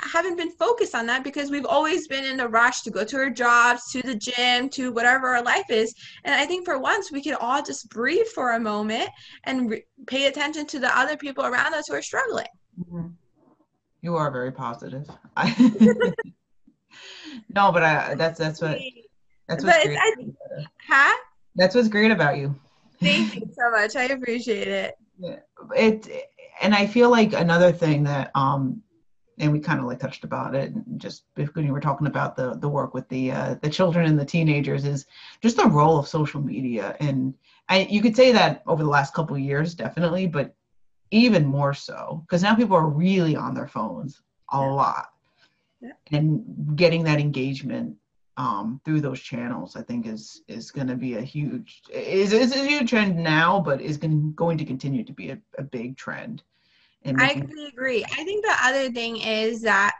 haven't 0.00 0.36
been 0.36 0.50
focused 0.52 0.94
on 0.94 1.06
that 1.06 1.22
because 1.22 1.50
we've 1.50 1.66
always 1.66 2.08
been 2.08 2.24
in 2.24 2.40
a 2.40 2.48
rush 2.48 2.82
to 2.82 2.90
go 2.90 3.04
to 3.04 3.16
our 3.16 3.30
jobs, 3.30 3.90
to 3.92 4.02
the 4.02 4.14
gym, 4.14 4.68
to 4.70 4.92
whatever 4.92 5.28
our 5.28 5.42
life 5.42 5.70
is. 5.70 5.94
And 6.24 6.34
I 6.34 6.46
think 6.46 6.64
for 6.64 6.78
once 6.78 7.12
we 7.12 7.22
could 7.22 7.34
all 7.34 7.62
just 7.62 7.88
breathe 7.90 8.26
for 8.34 8.52
a 8.52 8.60
moment 8.60 9.08
and 9.44 9.70
re- 9.70 9.84
pay 10.06 10.26
attention 10.26 10.66
to 10.66 10.78
the 10.80 10.96
other 10.98 11.16
people 11.16 11.44
around 11.46 11.74
us 11.74 11.86
who 11.88 11.94
are 11.94 12.02
struggling. 12.02 12.46
Mhm. 12.78 13.14
You 14.02 14.16
are 14.16 14.30
very 14.30 14.52
positive. 14.52 15.08
No, 17.54 17.72
but 17.72 17.82
I, 17.82 18.14
that's 18.14 18.38
that's 18.38 18.60
what 18.60 18.78
that's 19.48 19.64
what's 19.64 19.76
But 19.78 19.84
great. 19.84 19.98
I- 19.98 20.14
Huh? 20.88 21.16
That's 21.58 21.74
what's 21.74 21.88
great 21.88 22.12
about 22.12 22.38
you. 22.38 22.58
Thank 23.02 23.34
you 23.34 23.42
so 23.52 23.70
much. 23.70 23.96
I 23.96 24.04
appreciate 24.04 24.68
it. 24.68 24.94
It 25.74 26.32
and 26.62 26.74
I 26.74 26.86
feel 26.86 27.10
like 27.10 27.32
another 27.32 27.72
thing 27.72 28.04
that 28.04 28.30
um 28.34 28.82
and 29.40 29.52
we 29.52 29.60
kind 29.60 29.80
of 29.80 29.86
like 29.86 29.98
touched 29.98 30.24
about 30.24 30.54
it 30.54 30.72
just 30.96 31.24
when 31.52 31.66
you 31.66 31.72
were 31.72 31.80
talking 31.80 32.06
about 32.06 32.36
the 32.36 32.54
the 32.54 32.68
work 32.68 32.94
with 32.94 33.08
the 33.08 33.32
uh, 33.32 33.54
the 33.60 33.68
children 33.68 34.06
and 34.06 34.18
the 34.18 34.24
teenagers 34.24 34.84
is 34.84 35.06
just 35.42 35.56
the 35.56 35.66
role 35.66 35.98
of 35.98 36.08
social 36.08 36.40
media 36.40 36.96
and 37.00 37.34
I 37.68 37.86
you 37.90 38.00
could 38.00 38.16
say 38.16 38.32
that 38.32 38.62
over 38.66 38.82
the 38.82 38.88
last 38.88 39.12
couple 39.14 39.34
of 39.36 39.42
years 39.42 39.74
definitely 39.74 40.26
but 40.28 40.54
even 41.10 41.44
more 41.44 41.74
so 41.74 42.22
because 42.26 42.42
now 42.42 42.54
people 42.54 42.76
are 42.76 42.88
really 42.88 43.34
on 43.34 43.54
their 43.54 43.68
phones 43.68 44.22
a 44.52 44.60
Yeah. 44.60 44.72
lot 44.72 45.06
Yeah. 45.80 45.92
and 46.12 46.76
getting 46.76 47.04
that 47.04 47.20
engagement 47.20 47.96
um, 48.38 48.80
through 48.86 49.02
those 49.02 49.20
channels 49.20 49.76
I 49.76 49.82
think 49.82 50.06
is 50.06 50.42
is 50.48 50.72
going 50.72 50.88
to 50.88 50.96
be 50.96 51.16
a 51.16 51.22
huge 51.22 51.82
is, 51.92 52.32
is 52.32 52.54
a 52.56 52.66
huge 52.66 52.90
trend 52.90 53.16
now 53.22 53.60
but 53.60 53.82
is 53.82 53.98
going, 53.98 54.34
going 54.34 54.58
to 54.58 54.66
continue 54.66 55.04
to 55.04 55.14
be 55.14 55.30
a, 55.30 55.38
a 55.58 55.64
big 55.64 55.96
trend 55.98 56.44
and 57.04 57.20
I 57.20 57.42
agree. 57.68 58.04
I 58.04 58.24
think 58.24 58.44
the 58.44 58.56
other 58.62 58.90
thing 58.90 59.16
is 59.20 59.62
that 59.62 59.92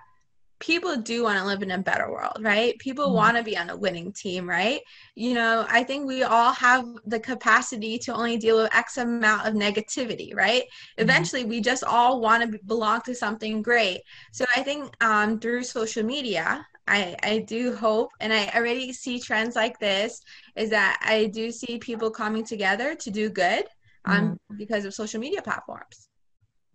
people 0.61 0.96
do 0.96 1.24
want 1.24 1.38
to 1.38 1.44
live 1.46 1.62
in 1.62 1.70
a 1.70 1.79
better 1.79 2.11
world, 2.11 2.38
right? 2.40 2.79
People 2.79 3.12
Mhm. 3.12 3.14
want 3.14 3.37
to 3.37 3.42
be 3.44 3.57
on 3.57 3.70
a 3.70 3.77
winning 3.77 4.12
team, 4.12 4.48
right? 4.48 4.81
You 5.16 5.35
know, 5.35 5.66
I 5.68 5.85
think 5.85 6.07
we 6.07 6.22
all 6.24 6.53
have 6.53 6.87
the 7.07 7.20
capacity 7.20 7.98
to 8.01 8.14
only 8.14 8.37
deal 8.38 8.59
with 8.59 8.74
X 8.74 8.96
amount 8.98 9.35
of 9.37 9.44
negativity, 9.44 10.24
right? 10.24 10.55
Eventually, 10.87 11.35
we 11.35 11.61
just 11.61 11.85
all 11.85 12.20
want 12.20 12.42
to 12.53 12.59
belong 12.66 13.01
to 13.03 13.14
something 13.14 13.62
great. 13.62 14.01
So 14.33 14.44
I 14.57 14.62
think 14.62 14.92
um, 15.03 15.40
through 15.40 15.64
social 15.64 16.03
media, 16.05 16.64
I, 16.88 17.16
I 17.22 17.38
do 17.40 17.77
hope, 17.77 18.11
and 18.20 18.33
I 18.33 18.51
already 18.55 18.92
see 18.92 19.20
trends 19.20 19.55
like 19.57 19.79
this, 19.79 20.20
is 20.57 20.70
that 20.70 20.98
I 21.05 21.27
do 21.27 21.51
see 21.51 21.79
people 21.79 22.11
coming 22.11 22.44
together 22.44 22.94
to 22.94 23.11
do 23.11 23.29
good 23.31 23.64
um, 24.05 24.38
because 24.57 24.85
of 24.85 24.94
social 24.94 25.20
media 25.20 25.42
platforms. 25.42 26.09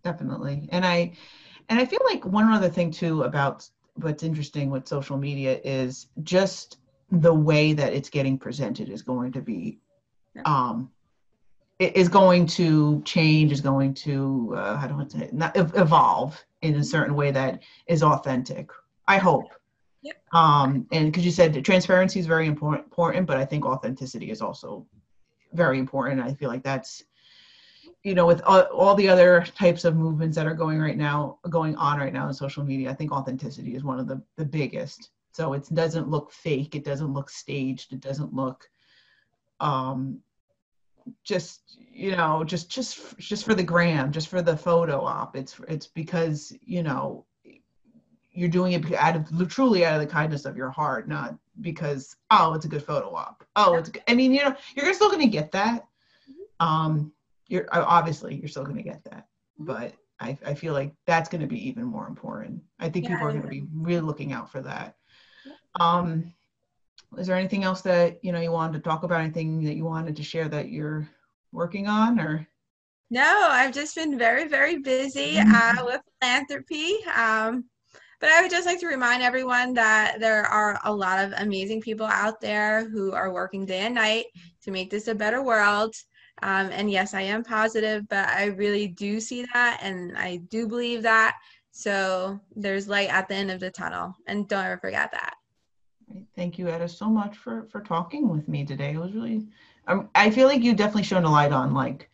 definitely 0.04 0.68
and 0.70 0.84
i 0.84 1.10
and 1.68 1.80
i 1.80 1.84
feel 1.84 2.00
like 2.04 2.24
one 2.26 2.52
other 2.52 2.68
thing 2.68 2.90
too 2.90 3.22
about 3.22 3.68
what's 3.94 4.22
interesting 4.22 4.70
with 4.70 4.86
social 4.86 5.16
media 5.16 5.58
is 5.64 6.08
just 6.22 6.78
the 7.10 7.32
way 7.32 7.72
that 7.72 7.92
it's 7.94 8.10
getting 8.10 8.36
presented 8.38 8.88
is 8.90 9.02
going 9.02 9.32
to 9.32 9.40
be 9.40 9.78
Yeah. 10.36 10.42
um 10.44 10.90
is 11.80 12.08
going 12.08 12.46
to 12.46 13.02
change, 13.02 13.50
is 13.50 13.60
going 13.60 13.94
to 13.94 14.54
uh, 14.56 14.76
how 14.76 14.86
do 14.86 15.00
I 15.00 15.08
say 15.08 15.24
it? 15.26 15.34
Not 15.34 15.56
evolve 15.56 16.42
in 16.62 16.76
a 16.76 16.84
certain 16.84 17.14
way 17.16 17.32
that 17.32 17.62
is 17.88 18.02
authentic. 18.02 18.70
I 19.08 19.18
hope. 19.18 19.48
Yep. 20.04 20.16
Um, 20.32 20.86
and 20.92 21.10
because 21.10 21.24
you 21.24 21.30
said 21.30 21.64
transparency 21.64 22.20
is 22.20 22.26
very 22.26 22.46
important, 22.46 22.84
important, 22.84 23.26
but 23.26 23.38
I 23.38 23.44
think 23.44 23.64
authenticity 23.64 24.30
is 24.30 24.42
also 24.42 24.86
very 25.54 25.78
important. 25.78 26.20
I 26.20 26.34
feel 26.34 26.50
like 26.50 26.62
that's 26.62 27.02
you 28.02 28.14
know 28.14 28.26
with 28.26 28.42
all, 28.42 28.60
all, 28.64 28.94
the 28.94 29.08
other 29.08 29.44
types 29.56 29.84
of 29.84 29.96
movements 29.96 30.36
that 30.36 30.46
are 30.46 30.54
going 30.54 30.78
right 30.78 30.98
now 30.98 31.38
going 31.48 31.74
on 31.76 31.98
right 31.98 32.12
now 32.12 32.28
in 32.28 32.34
social 32.34 32.62
media 32.62 32.90
i 32.90 32.94
think 32.94 33.12
authenticity 33.12 33.74
is 33.74 33.82
one 33.82 33.98
of 33.98 34.06
the 34.06 34.22
the 34.36 34.44
biggest 34.44 35.10
so 35.32 35.52
it 35.54 35.66
doesn't 35.74 36.08
look 36.08 36.30
fake 36.32 36.74
it 36.74 36.84
doesn't 36.84 37.12
look 37.12 37.30
staged 37.30 37.92
it 37.92 38.00
doesn't 38.00 38.32
look 38.32 38.68
um 39.60 40.20
just 41.24 41.78
you 41.92 42.12
know 42.16 42.44
just 42.44 42.70
just 42.70 43.18
just 43.18 43.44
for 43.44 43.54
the 43.54 43.62
gram 43.62 44.12
just 44.12 44.28
for 44.28 44.42
the 44.42 44.56
photo 44.56 45.00
op 45.04 45.36
it's 45.36 45.60
it's 45.68 45.86
because 45.86 46.52
you 46.62 46.82
know 46.82 47.24
you're 48.34 48.48
doing 48.48 48.72
it 48.72 48.92
out 48.94 49.16
of 49.16 49.48
truly 49.48 49.84
out 49.84 49.94
of 49.94 50.00
the 50.00 50.12
kindness 50.12 50.44
of 50.44 50.56
your 50.56 50.70
heart 50.70 51.08
not 51.08 51.36
because 51.60 52.16
oh 52.30 52.52
it's 52.52 52.64
a 52.64 52.68
good 52.68 52.84
photo 52.84 53.14
op. 53.14 53.44
Oh 53.56 53.74
it's 53.74 53.90
i 54.08 54.14
mean 54.14 54.32
you 54.32 54.42
know 54.42 54.54
you're 54.76 54.92
still 54.92 55.08
going 55.08 55.20
to 55.20 55.26
get 55.26 55.52
that. 55.52 55.86
Mm-hmm. 56.28 56.66
um 56.66 57.12
you're 57.46 57.66
obviously 57.72 58.34
you're 58.34 58.48
still 58.48 58.64
going 58.64 58.76
to 58.76 58.82
get 58.82 59.04
that. 59.04 59.26
Mm-hmm. 59.60 59.66
but 59.66 59.94
I, 60.20 60.38
I 60.46 60.54
feel 60.54 60.74
like 60.74 60.94
that's 61.06 61.28
going 61.28 61.40
to 61.40 61.46
be 61.46 61.68
even 61.68 61.84
more 61.84 62.06
important. 62.06 62.62
I 62.78 62.88
think 62.88 63.04
yeah, 63.04 63.12
people 63.12 63.26
are 63.26 63.32
going 63.32 63.42
to 63.42 63.48
be 63.48 63.64
really 63.74 64.00
looking 64.00 64.32
out 64.32 64.50
for 64.50 64.60
that. 64.62 64.96
Um 65.78 66.32
is 67.16 67.28
there 67.28 67.36
anything 67.36 67.62
else 67.62 67.80
that 67.82 68.18
you 68.24 68.32
know 68.32 68.40
you 68.40 68.50
wanted 68.50 68.74
to 68.74 68.88
talk 68.88 69.04
about? 69.04 69.20
Anything 69.20 69.62
that 69.64 69.74
you 69.74 69.84
wanted 69.84 70.16
to 70.16 70.22
share 70.22 70.48
that 70.48 70.70
you're 70.70 71.08
working 71.52 71.86
on 71.86 72.18
or? 72.18 72.46
No 73.10 73.46
i've 73.50 73.72
just 73.72 73.94
been 73.94 74.18
very 74.18 74.48
very 74.48 74.78
busy 74.78 75.38
uh, 75.38 75.44
mm-hmm. 75.44 75.84
with 75.84 76.00
philanthropy. 76.20 76.96
Um, 77.14 77.64
but 78.24 78.32
I 78.32 78.40
would 78.40 78.50
just 78.50 78.64
like 78.64 78.80
to 78.80 78.86
remind 78.86 79.22
everyone 79.22 79.74
that 79.74 80.16
there 80.18 80.46
are 80.46 80.80
a 80.84 80.90
lot 80.90 81.22
of 81.22 81.34
amazing 81.36 81.82
people 81.82 82.06
out 82.06 82.40
there 82.40 82.88
who 82.88 83.12
are 83.12 83.30
working 83.30 83.66
day 83.66 83.80
and 83.80 83.94
night 83.94 84.24
to 84.62 84.70
make 84.70 84.88
this 84.88 85.08
a 85.08 85.14
better 85.14 85.42
world. 85.42 85.94
Um, 86.40 86.70
and 86.72 86.90
yes, 86.90 87.12
I 87.12 87.20
am 87.20 87.44
positive, 87.44 88.08
but 88.08 88.26
I 88.30 88.46
really 88.46 88.88
do 88.88 89.20
see 89.20 89.44
that 89.52 89.80
and 89.82 90.16
I 90.16 90.36
do 90.48 90.66
believe 90.66 91.02
that. 91.02 91.36
So 91.70 92.40
there's 92.56 92.88
light 92.88 93.10
at 93.10 93.28
the 93.28 93.34
end 93.34 93.50
of 93.50 93.60
the 93.60 93.70
tunnel. 93.70 94.14
And 94.26 94.48
don't 94.48 94.64
ever 94.64 94.78
forget 94.78 95.12
that. 95.12 95.34
Thank 96.34 96.58
you, 96.58 96.74
Eda, 96.74 96.88
so 96.88 97.10
much 97.10 97.36
for 97.36 97.68
for 97.70 97.82
talking 97.82 98.30
with 98.30 98.48
me 98.48 98.64
today. 98.64 98.94
It 98.94 99.00
was 99.00 99.12
really, 99.12 99.46
um, 99.86 100.08
I 100.14 100.30
feel 100.30 100.48
like 100.48 100.62
you 100.62 100.72
definitely 100.72 101.02
shone 101.02 101.24
a 101.24 101.30
light 101.30 101.52
on 101.52 101.74
like, 101.74 102.08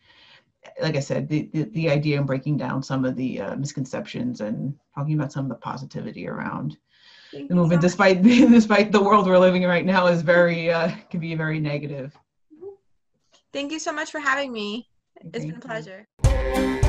like 0.81 0.95
I 0.95 0.99
said, 0.99 1.27
the 1.27 1.49
the, 1.53 1.63
the 1.63 1.89
idea 1.89 2.19
in 2.19 2.25
breaking 2.25 2.57
down 2.57 2.83
some 2.83 3.05
of 3.05 3.15
the 3.15 3.41
uh, 3.41 3.55
misconceptions 3.55 4.41
and 4.41 4.77
talking 4.95 5.13
about 5.13 5.31
some 5.31 5.45
of 5.45 5.49
the 5.49 5.55
positivity 5.55 6.27
around 6.27 6.77
Thank 7.31 7.49
the 7.49 7.55
movement, 7.55 7.81
so 7.81 7.87
despite 7.87 8.21
despite 8.23 8.91
the 8.91 9.01
world 9.01 9.27
we're 9.27 9.39
living 9.39 9.63
in 9.63 9.69
right 9.69 9.85
now 9.85 10.07
is 10.07 10.21
very 10.21 10.71
uh, 10.71 10.91
can 11.09 11.19
be 11.19 11.35
very 11.35 11.59
negative. 11.59 12.17
Thank 13.53 13.71
you 13.71 13.79
so 13.79 13.91
much 13.91 14.11
for 14.11 14.19
having 14.19 14.51
me. 14.51 14.87
It's 15.17 15.39
Thank 15.39 15.47
been 15.47 15.55
a 15.57 15.59
pleasure. 15.59 16.07
You. 16.23 16.80